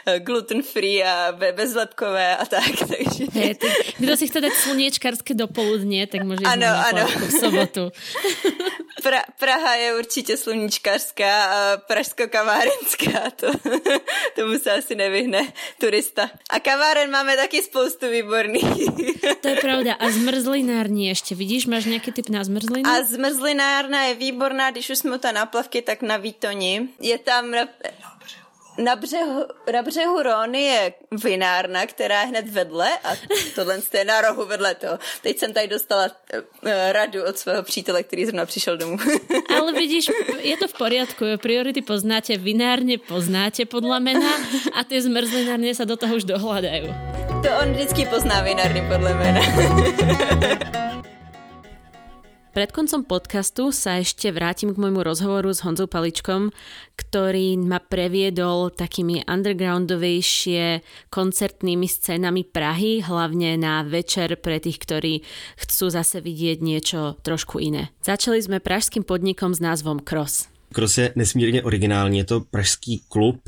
eh, 0.07 0.21
gluten 0.21 0.63
free 0.63 1.05
a 1.05 1.33
bezlepkové 1.53 2.37
a 2.37 2.47
tak, 2.47 2.65
takže... 2.79 3.25
Hey, 3.33 3.55
ty, 3.55 3.69
kdo 3.99 4.17
si 4.17 4.29
chce 4.29 4.41
dát 4.41 4.53
sluněčkarské 4.53 5.35
dopoledne, 5.35 6.07
tak 6.07 6.23
může 6.23 6.45
ano, 6.45 6.67
ano. 6.89 7.07
v 7.07 7.31
sobotu. 7.31 7.93
pra, 9.03 9.23
Praha 9.39 9.75
je 9.75 9.99
určitě 9.99 10.37
sluníčkařská 10.37 11.45
a 11.45 11.77
pražsko 11.77 12.23
kavárenská, 12.29 13.31
to, 13.37 13.47
tomu 14.37 14.59
se 14.59 14.71
asi 14.73 14.95
nevyhne 14.95 15.53
turista. 15.81 16.31
A 16.51 16.61
kaváren 16.61 17.11
máme 17.11 17.37
taky 17.37 17.63
spoustu 17.63 18.11
výborných. 18.11 18.65
To 19.41 19.49
je 19.49 19.57
pravda. 19.57 19.95
A 19.95 20.11
zmrzlinární 20.11 21.09
ještě, 21.09 21.35
vidíš, 21.35 21.67
máš 21.67 21.85
nějaký 21.85 22.13
typ 22.13 22.29
na 22.29 22.45
zmrzlinu? 22.45 22.91
A 22.91 23.03
zmrzlinárna 23.05 24.05
je 24.05 24.15
výborná, 24.15 24.71
když 24.71 24.91
už 24.91 24.99
jsme 24.99 25.19
ta 25.19 25.33
na 25.33 25.47
plavky, 25.47 25.83
tak 25.83 26.03
na 26.03 26.17
Výtoni. 26.17 26.89
Je 27.01 27.19
tam 27.19 27.55
na 28.79 28.97
břehu, 28.97 29.45
na 29.73 29.83
břehu 29.83 30.23
Rony 30.23 30.63
je 30.63 30.93
vinárna, 31.25 31.87
která 31.87 32.21
je 32.21 32.27
hned 32.27 32.49
vedle 32.49 32.89
a 33.05 33.17
tohle 33.55 33.79
je 33.95 34.05
na 34.05 34.21
rohu 34.21 34.47
vedle 34.47 34.75
toho. 34.75 34.99
Teď 35.23 35.39
jsem 35.39 35.53
tady 35.53 35.69
dostala 35.69 36.05
uh, 36.05 36.41
radu 36.93 37.25
od 37.25 37.39
svého 37.39 37.63
přítele, 37.63 38.03
který 38.03 38.25
zrovna 38.25 38.47
přišel 38.47 38.77
domů. 38.77 38.99
Ale 39.57 39.73
vidíš, 39.73 40.11
je 40.39 40.57
to 40.57 40.69
v 40.69 40.73
poriadku. 40.73 41.25
Priority 41.43 41.83
poznáte, 41.83 42.37
vinárně 42.37 42.99
poznáte 42.99 43.65
podle 43.65 44.01
mena 44.01 44.31
a 44.73 44.85
ty 44.85 45.03
zmrzlinárně 45.03 45.75
se 45.75 45.87
do 45.87 45.97
toho 45.97 46.17
už 46.17 46.25
dohľadajú. 46.25 46.91
To 47.39 47.49
on 47.63 47.73
vždycky 47.73 48.07
pozná 48.07 48.43
vinárny 48.43 48.83
podle 48.91 49.15
mena. 49.15 49.41
Pred 52.59 52.75
koncom 52.75 53.07
podcastu 53.07 53.71
sa 53.71 54.03
ešte 54.03 54.35
vrátim 54.35 54.75
k 54.75 54.83
môjmu 54.83 55.07
rozhovoru 55.07 55.55
s 55.55 55.63
Honzou 55.63 55.87
Paličkom, 55.87 56.51
ktorý 56.99 57.55
ma 57.55 57.79
previedol 57.79 58.75
takými 58.75 59.23
undergroundovejšie 59.31 60.83
koncertnými 61.07 61.87
scénami 61.87 62.43
Prahy, 62.43 62.99
hlavne 63.07 63.55
na 63.63 63.87
večer 63.87 64.35
pre 64.43 64.59
tých, 64.59 64.83
ktorí 64.83 65.23
chcú 65.55 65.87
zase 65.87 66.19
vidieť 66.19 66.59
niečo 66.59 67.15
trošku 67.23 67.63
iné. 67.63 67.95
Začali 68.03 68.43
sme 68.43 68.59
pražským 68.59 69.07
podnikom 69.07 69.55
s 69.55 69.63
názvom 69.63 70.03
Cross. 70.03 70.51
Cross 70.75 70.99
je 70.99 71.13
nesmírně 71.15 71.63
originální, 71.63 72.19
je 72.19 72.25
to 72.25 72.41
pražský 72.41 73.07
klub, 73.07 73.39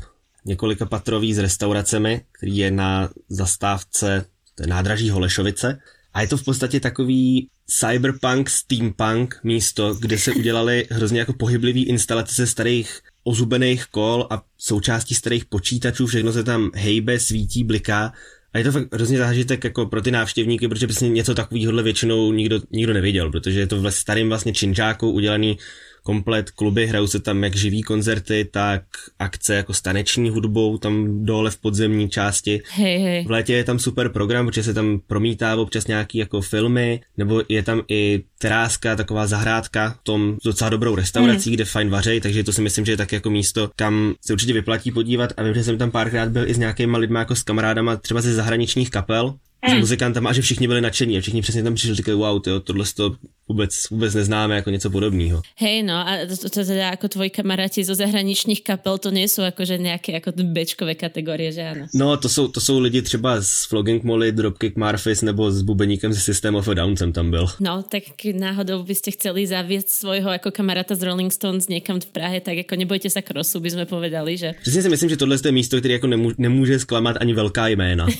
několika 0.45 0.87
patrový 0.87 1.35
s 1.35 1.43
restauracemi, 1.43 2.21
který 2.31 2.57
je 2.57 2.71
na 2.71 3.11
zastávce 3.27 4.25
nádraží 4.67 5.09
Holešovice. 5.09 5.79
A 6.13 6.21
je 6.21 6.27
to 6.27 6.37
v 6.37 6.43
podstatě 6.43 6.79
takový 6.79 7.47
cyberpunk, 7.79 8.49
steampunk 8.49 9.39
místo, 9.43 9.95
kde 9.95 10.17
se 10.17 10.33
udělali 10.33 10.87
hrozně 10.91 11.19
jako 11.19 11.33
pohyblivý 11.33 11.85
instalace 11.85 12.35
ze 12.35 12.47
starých 12.47 12.99
ozubených 13.23 13.85
kol 13.85 14.27
a 14.29 14.41
součástí 14.57 15.15
starých 15.15 15.45
počítačů, 15.45 16.07
všechno 16.07 16.33
se 16.33 16.43
tam 16.43 16.71
hejbe, 16.73 17.19
svítí, 17.19 17.63
bliká. 17.63 18.13
A 18.53 18.57
je 18.57 18.63
to 18.63 18.71
fakt 18.71 18.93
hrozně 18.93 19.17
zážitek 19.17 19.63
jako 19.63 19.85
pro 19.85 20.01
ty 20.01 20.11
návštěvníky, 20.11 20.67
protože 20.67 20.87
přesně 20.87 21.09
něco 21.09 21.35
takového 21.35 21.83
většinou 21.83 22.33
nikdo, 22.33 22.59
nikdo 22.71 22.93
neviděl, 22.93 23.31
protože 23.31 23.59
je 23.59 23.67
to 23.67 23.81
v 23.81 23.91
starým 23.91 24.29
vlastně 24.29 24.53
činžáku 24.53 25.11
udělaný 25.11 25.57
komplet 26.03 26.51
kluby, 26.51 26.87
hrajou 26.87 27.07
se 27.07 27.19
tam 27.19 27.43
jak 27.43 27.55
živý 27.55 27.83
koncerty, 27.83 28.49
tak 28.51 28.83
akce 29.19 29.55
jako 29.55 29.73
s 29.73 29.81
taneční 29.81 30.29
hudbou 30.29 30.77
tam 30.77 31.25
dole 31.25 31.51
v 31.51 31.57
podzemní 31.57 32.09
části. 32.09 32.61
Hej, 32.71 32.99
hej. 32.99 33.25
V 33.25 33.31
létě 33.31 33.53
je 33.53 33.63
tam 33.63 33.79
super 33.79 34.09
program, 34.09 34.45
protože 34.45 34.63
se 34.63 34.73
tam 34.73 34.99
promítá 35.07 35.55
občas 35.55 35.87
nějaký 35.87 36.17
jako 36.17 36.41
filmy, 36.41 37.01
nebo 37.17 37.43
je 37.49 37.63
tam 37.63 37.81
i 37.87 38.23
teráska, 38.37 38.95
taková 38.95 39.27
zahrádka 39.27 39.89
v 39.89 40.03
tom 40.03 40.37
docela 40.45 40.69
dobrou 40.69 40.95
restaurací, 40.95 41.49
mm. 41.49 41.55
kde 41.55 41.65
fajn 41.65 41.89
vařej, 41.89 42.21
takže 42.21 42.43
to 42.43 42.53
si 42.53 42.61
myslím, 42.61 42.85
že 42.85 42.91
je 42.91 42.97
tak 42.97 43.11
jako 43.11 43.29
místo, 43.29 43.69
kam 43.75 44.13
se 44.21 44.33
určitě 44.33 44.53
vyplatí 44.53 44.91
podívat 44.91 45.33
a 45.37 45.43
vím, 45.43 45.53
že 45.53 45.63
jsem 45.63 45.77
tam 45.77 45.91
párkrát 45.91 46.29
byl 46.29 46.49
i 46.49 46.53
s 46.53 46.57
nějakýma 46.57 46.97
lidmi 46.97 47.19
jako 47.19 47.35
s 47.35 47.43
kamarádama 47.43 47.95
třeba 47.95 48.21
ze 48.21 48.33
zahraničních 48.33 48.89
kapel, 48.89 49.35
s 49.69 49.79
muzikantama 49.79 50.29
a 50.29 50.33
že 50.33 50.41
všichni 50.41 50.67
byli 50.67 50.81
nadšení 50.81 51.17
a 51.17 51.21
všichni 51.21 51.41
přesně 51.41 51.63
tam 51.63 51.75
přišli 51.75 51.95
říkali, 51.95 52.17
wow, 52.17 52.41
tyjo, 52.41 52.59
tohle 52.59 52.85
to 52.95 53.15
vůbec, 53.47 53.89
vůbec 53.89 54.13
neznáme 54.13 54.55
jako 54.55 54.69
něco 54.69 54.89
podobného. 54.89 55.41
Hej, 55.57 55.83
no 55.83 55.93
a 55.93 56.17
to, 56.27 56.49
to 56.49 56.65
teda 56.65 56.87
jako 56.87 57.07
tvoji 57.07 57.29
kamaráti 57.29 57.83
zo 57.83 57.95
zahraničních 57.95 58.63
kapel, 58.63 58.97
to 58.97 59.11
nejsou 59.11 59.41
jakože 59.41 59.77
nějaké 59.77 60.11
jako 60.11 60.31
bečkové 60.43 60.95
kategorie, 60.95 61.51
že 61.51 61.61
ano? 61.61 61.87
No, 61.93 62.17
to 62.17 62.29
jsou, 62.29 62.47
to 62.47 62.61
jsou 62.61 62.79
lidi 62.79 63.01
třeba 63.01 63.41
z 63.41 63.65
Flogging 63.65 64.03
Molly, 64.03 64.31
Dropkick 64.31 64.77
Murphys 64.77 65.21
nebo 65.21 65.51
s 65.51 65.61
bubeníkem 65.61 66.13
ze 66.13 66.19
System 66.19 66.55
of 66.55 66.67
a 66.67 66.73
Down 66.73 66.97
jsem 66.97 67.13
tam 67.13 67.31
byl. 67.31 67.47
No, 67.59 67.83
tak 67.83 68.03
náhodou 68.33 68.83
byste 68.83 69.11
chceli 69.11 69.47
zaviesť 69.47 69.89
svojho 69.89 70.31
jako 70.31 70.51
kamaráta 70.51 70.95
z 70.95 71.01
Rolling 71.01 71.33
Stones 71.33 71.67
někam 71.67 71.99
v 71.99 72.05
Prahe, 72.05 72.41
tak 72.41 72.57
jako 72.57 72.75
nebojte 72.75 73.09
se 73.09 73.21
krosu, 73.21 73.59
by 73.59 73.71
jsme 73.71 73.85
povedali, 73.85 74.37
že? 74.37 74.53
Přesně 74.61 74.81
si 74.81 74.89
myslím, 74.89 75.09
že 75.09 75.17
tohle 75.17 75.37
je 75.45 75.51
místo, 75.51 75.79
které 75.79 75.93
jako 75.93 76.07
nemůže, 76.07 76.35
nemůže 76.37 76.79
zklamat 76.79 77.17
ani 77.19 77.33
velká 77.33 77.67
jména. 77.67 78.07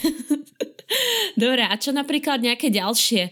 Dobre, 1.39 1.63
a 1.63 1.73
čo 1.79 1.95
napríklad 1.95 2.43
nejaké 2.43 2.67
ďalšie? 2.67 3.31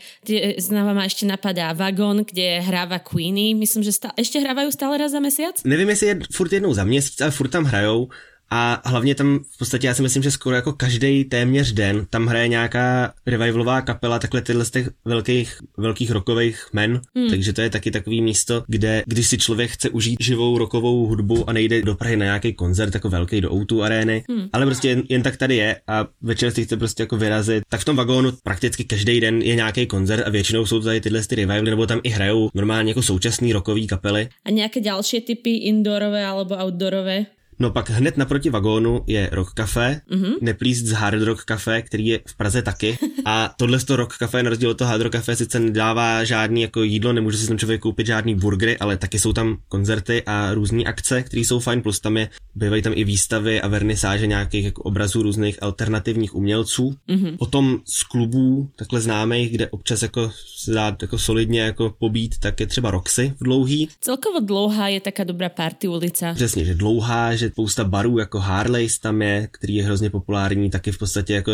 Znova 0.60 0.95
ma 0.95 1.04
ešte 1.04 1.28
napadá 1.28 1.76
Vagon, 1.76 2.24
kde 2.24 2.63
hráva 2.63 3.04
Queenie. 3.04 3.56
Myslím, 3.56 3.84
že 3.84 3.91
stále, 3.91 4.15
ešte 4.15 4.39
hrávajú 4.39 4.72
stále 4.72 4.95
raz 4.98 5.12
za 5.12 5.19
mesiac? 5.19 5.60
Nevím, 5.65 5.89
jestli 5.89 6.08
je 6.08 6.15
furt 6.32 6.52
jednou 6.54 6.74
za 6.74 6.84
měsíc, 6.84 7.22
ale 7.22 7.32
furt 7.32 7.50
tam 7.50 7.63
hrajou. 7.67 8.10
A 8.51 8.81
hlavně 8.85 9.15
tam 9.15 9.39
v 9.55 9.57
podstatě 9.57 9.88
já 9.88 9.93
si 9.93 10.01
myslím, 10.01 10.23
že 10.23 10.31
skoro 10.31 10.55
jako 10.55 10.73
každý 10.73 11.23
téměř 11.23 11.71
den 11.71 12.05
tam 12.09 12.27
hraje 12.27 12.47
nějaká 12.47 13.13
revivalová 13.25 13.81
kapela 13.81 14.19
takhle 14.19 14.41
tyhle 14.41 14.65
z 14.65 14.71
těch 14.71 14.89
velkých, 15.05 15.57
velkých 15.77 16.12
rokových 16.12 16.67
men. 16.73 17.01
Hmm. 17.15 17.29
Takže 17.29 17.53
to 17.53 17.62
je 17.62 17.69
taky 17.69 17.91
takový 17.91 18.21
místo, 18.21 18.63
kde 18.67 19.03
když 19.05 19.27
si 19.27 19.38
člověk 19.38 19.71
chce 19.71 19.89
užít 19.89 20.23
živou 20.23 20.57
rokovou 20.57 21.05
hudbu 21.05 21.49
a 21.49 21.53
nejde 21.53 21.81
do 21.81 21.95
Prahy 21.95 22.17
na 22.17 22.25
nějaký 22.25 22.53
koncert 22.53 22.93
jako 22.93 23.09
velký 23.09 23.41
do 23.41 23.53
Outu 23.53 23.83
arény, 23.83 24.23
hmm. 24.29 24.49
ale 24.53 24.65
prostě 24.65 24.89
jen, 24.89 25.03
jen, 25.09 25.23
tak 25.23 25.38
tady 25.38 25.55
je 25.55 25.75
a 25.88 26.07
večer 26.21 26.51
si 26.51 26.65
chce 26.65 26.77
prostě 26.77 27.03
jako 27.03 27.17
vyrazit, 27.17 27.63
tak 27.69 27.81
v 27.81 27.85
tom 27.85 27.95
vagónu 27.95 28.31
prakticky 28.43 28.83
každý 28.83 29.19
den 29.19 29.41
je 29.41 29.55
nějaký 29.55 29.85
koncert 29.85 30.27
a 30.27 30.29
většinou 30.29 30.65
jsou 30.65 30.79
tady 30.79 31.01
tyhle 31.01 31.21
ty 31.23 31.35
revivaly, 31.35 31.69
nebo 31.69 31.88
tam 31.88 31.99
i 32.03 32.09
hrajou 32.09 32.49
normálně 32.53 32.91
jako 32.91 33.01
současný 33.01 33.53
rokový 33.53 33.88
kapely. 33.88 34.29
A 34.45 34.49
nějaké 34.49 34.81
další 34.81 35.21
typy 35.21 35.49
indoorové 35.49 36.25
alebo 36.25 36.55
outdoorové? 36.55 37.25
No 37.62 37.72
pak 37.72 37.89
hned 37.89 38.17
naproti 38.17 38.50
vagónu 38.50 39.04
je 39.08 39.30
Rock 39.32 39.54
Café, 39.54 40.02
mm-hmm. 40.12 40.34
neplíst 40.41 40.86
z 40.86 40.91
Hard 40.91 41.22
Rock 41.22 41.43
Café, 41.43 41.82
který 41.82 42.06
je 42.06 42.19
v 42.28 42.36
Praze 42.36 42.62
taky. 42.62 42.98
A 43.26 43.54
tohle 43.58 43.80
to 43.80 43.95
Rock 43.95 44.17
Café, 44.17 44.43
na 44.43 44.50
rozdíl 44.50 44.69
od 44.69 44.78
toho 44.78 44.88
Hard 44.89 45.02
Rock 45.02 45.13
Café, 45.13 45.36
sice 45.36 45.60
nedává 45.60 46.24
žádný 46.24 46.62
jako 46.62 46.84
jídlo, 46.84 47.13
nemůže 47.13 47.38
si 47.38 47.48
tam 47.48 47.58
člověk 47.58 47.82
koupit 47.82 48.08
žádný 48.08 48.36
burgery, 48.36 48.78
ale 48.78 48.98
taky 48.98 49.19
jsou 49.19 49.34
tam 49.34 49.58
koncerty 49.67 50.24
a 50.26 50.54
různé 50.54 50.84
akce, 50.84 51.24
které 51.24 51.41
jsou 51.41 51.60
fajn, 51.60 51.82
plus 51.82 52.00
tam 52.00 52.17
je, 52.17 52.30
bývají 52.56 52.82
tam 52.82 52.93
i 52.95 53.04
výstavy 53.04 53.62
a 53.62 53.67
vernisáže 53.67 54.28
nějakých 54.28 54.65
jako 54.65 54.82
obrazů 54.84 55.22
různých 55.22 55.63
alternativních 55.63 56.36
umělců. 56.36 56.96
Mm-hmm. 57.10 57.38
Potom 57.38 57.79
z 57.86 58.04
klubů 58.04 58.69
takhle 58.75 59.02
známých, 59.02 59.52
kde 59.52 59.67
občas 59.67 60.02
jako 60.02 60.31
se 60.70 60.74
dá 60.76 60.98
jako 61.02 61.17
solidně 61.17 61.62
jako 61.62 61.96
pobít, 62.00 62.38
tak 62.40 62.60
je 62.60 62.67
třeba 62.67 62.92
Roxy 62.92 63.34
v 63.40 63.44
dlouhý. 63.44 63.90
Celkovo 64.02 64.40
dlouhá 64.40 64.88
je 64.88 65.02
taká 65.02 65.24
dobrá 65.24 65.50
party 65.50 65.88
ulica. 65.88 66.34
Přesně, 66.34 66.65
že 66.65 66.76
dlouhá, 66.76 67.36
že 67.36 67.50
spousta 67.50 67.84
barů 67.84 68.20
jako 68.20 68.40
Harley's 68.40 69.00
tam 69.00 69.22
je, 69.22 69.48
který 69.52 69.76
je 69.76 69.84
hrozně 69.84 70.10
populární, 70.10 70.70
taky 70.70 70.92
v 70.92 70.98
podstatě 70.98 71.34
jako 71.34 71.52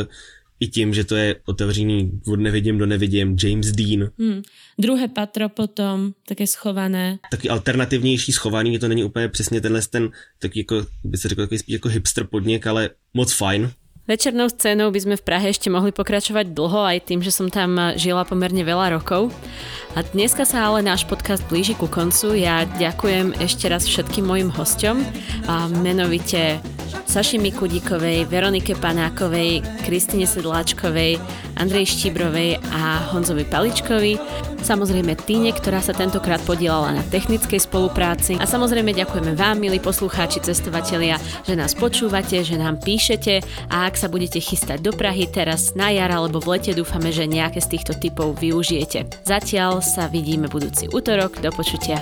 i 0.59 0.67
tím, 0.67 0.93
že 0.93 1.03
to 1.03 1.15
je 1.15 1.35
otevřený 1.45 2.21
od 2.27 2.39
nevidím 2.39 2.77
do 2.77 2.85
nevidím, 2.85 3.37
James 3.43 3.71
Dean. 3.71 4.09
Hmm. 4.19 4.41
Druhé 4.79 5.07
patro 5.07 5.49
potom, 5.49 6.13
také 6.27 6.47
schované. 6.47 7.19
Taky 7.31 7.49
alternativnější 7.49 8.31
schovaný, 8.31 8.79
to 8.79 8.87
není 8.87 9.03
úplně 9.03 9.29
přesně 9.29 9.61
tenhle 9.61 9.81
ten, 9.81 10.09
taky 10.39 10.59
jako, 10.59 10.85
by 11.03 11.17
se 11.17 11.29
řekl, 11.29 11.41
takový 11.41 11.59
spíš 11.59 11.73
jako 11.73 11.89
hipster 11.89 12.27
podnik, 12.27 12.67
ale 12.67 12.89
moc 13.13 13.33
fajn. 13.33 13.71
Večernou 14.05 14.53
scénou 14.53 14.93
by 14.93 15.01
sme 15.01 15.15
v 15.17 15.25
Prahe 15.25 15.49
ešte 15.49 15.65
mohli 15.73 15.89
pokračovať 15.89 16.53
dlho 16.53 16.77
aj 16.77 17.09
tým, 17.09 17.25
že 17.25 17.33
som 17.33 17.49
tam 17.49 17.97
žila 17.97 18.21
pomerne 18.21 18.61
veľa 18.61 19.01
rokov. 19.01 19.33
A 19.97 20.05
dneska 20.05 20.45
sa 20.45 20.69
ale 20.69 20.85
náš 20.85 21.09
podcast 21.09 21.41
blíži 21.49 21.73
ku 21.73 21.89
koncu. 21.89 22.37
Ja 22.37 22.69
ďakujem 22.77 23.33
ešte 23.41 23.65
raz 23.65 23.89
všetkým 23.89 24.29
mojim 24.29 24.53
hosťom, 24.53 25.01
a 25.49 25.65
menovite 25.81 26.61
Saši 27.03 27.35
Mikudíkovej, 27.39 28.27
Veronike 28.31 28.75
Panákovej, 28.79 29.63
Kristine 29.83 30.23
Sedláčkovej, 30.23 31.19
Andrej 31.59 31.91
Štibrovej 31.91 32.59
a 32.71 33.11
Honzovi 33.11 33.43
Paličkovi. 33.47 34.19
Samozrejme 34.65 35.13
Týne, 35.25 35.53
ktorá 35.53 35.77
sa 35.77 35.93
tentokrát 35.93 36.41
podielala 36.41 36.97
na 36.97 37.03
technickej 37.05 37.61
spolupráci. 37.61 38.35
A 38.41 38.49
samozrejme 38.49 38.97
ďakujeme 38.97 39.37
vám, 39.37 39.61
milí 39.61 39.77
poslucháči, 39.77 40.41
cestovatelia, 40.41 41.21
že 41.45 41.53
nás 41.53 41.77
počúvate, 41.77 42.41
že 42.41 42.57
nám 42.57 42.81
píšete 42.81 43.45
a 43.69 43.85
ak 43.85 43.93
sa 43.93 44.09
budete 44.09 44.41
chystať 44.41 44.81
do 44.81 44.91
Prahy 44.91 45.29
teraz 45.29 45.77
na 45.77 45.93
jar 45.93 46.09
alebo 46.09 46.41
v 46.41 46.57
lete, 46.57 46.73
dúfame, 46.73 47.13
že 47.13 47.29
nejaké 47.29 47.61
z 47.61 47.77
týchto 47.77 47.93
typov 47.93 48.41
využijete. 48.41 49.23
Zatiaľ 49.23 49.85
sa 49.85 50.09
vidíme 50.09 50.49
budúci 50.49 50.89
útorok. 50.89 51.37
Do 51.39 51.53
počutia. 51.53 52.01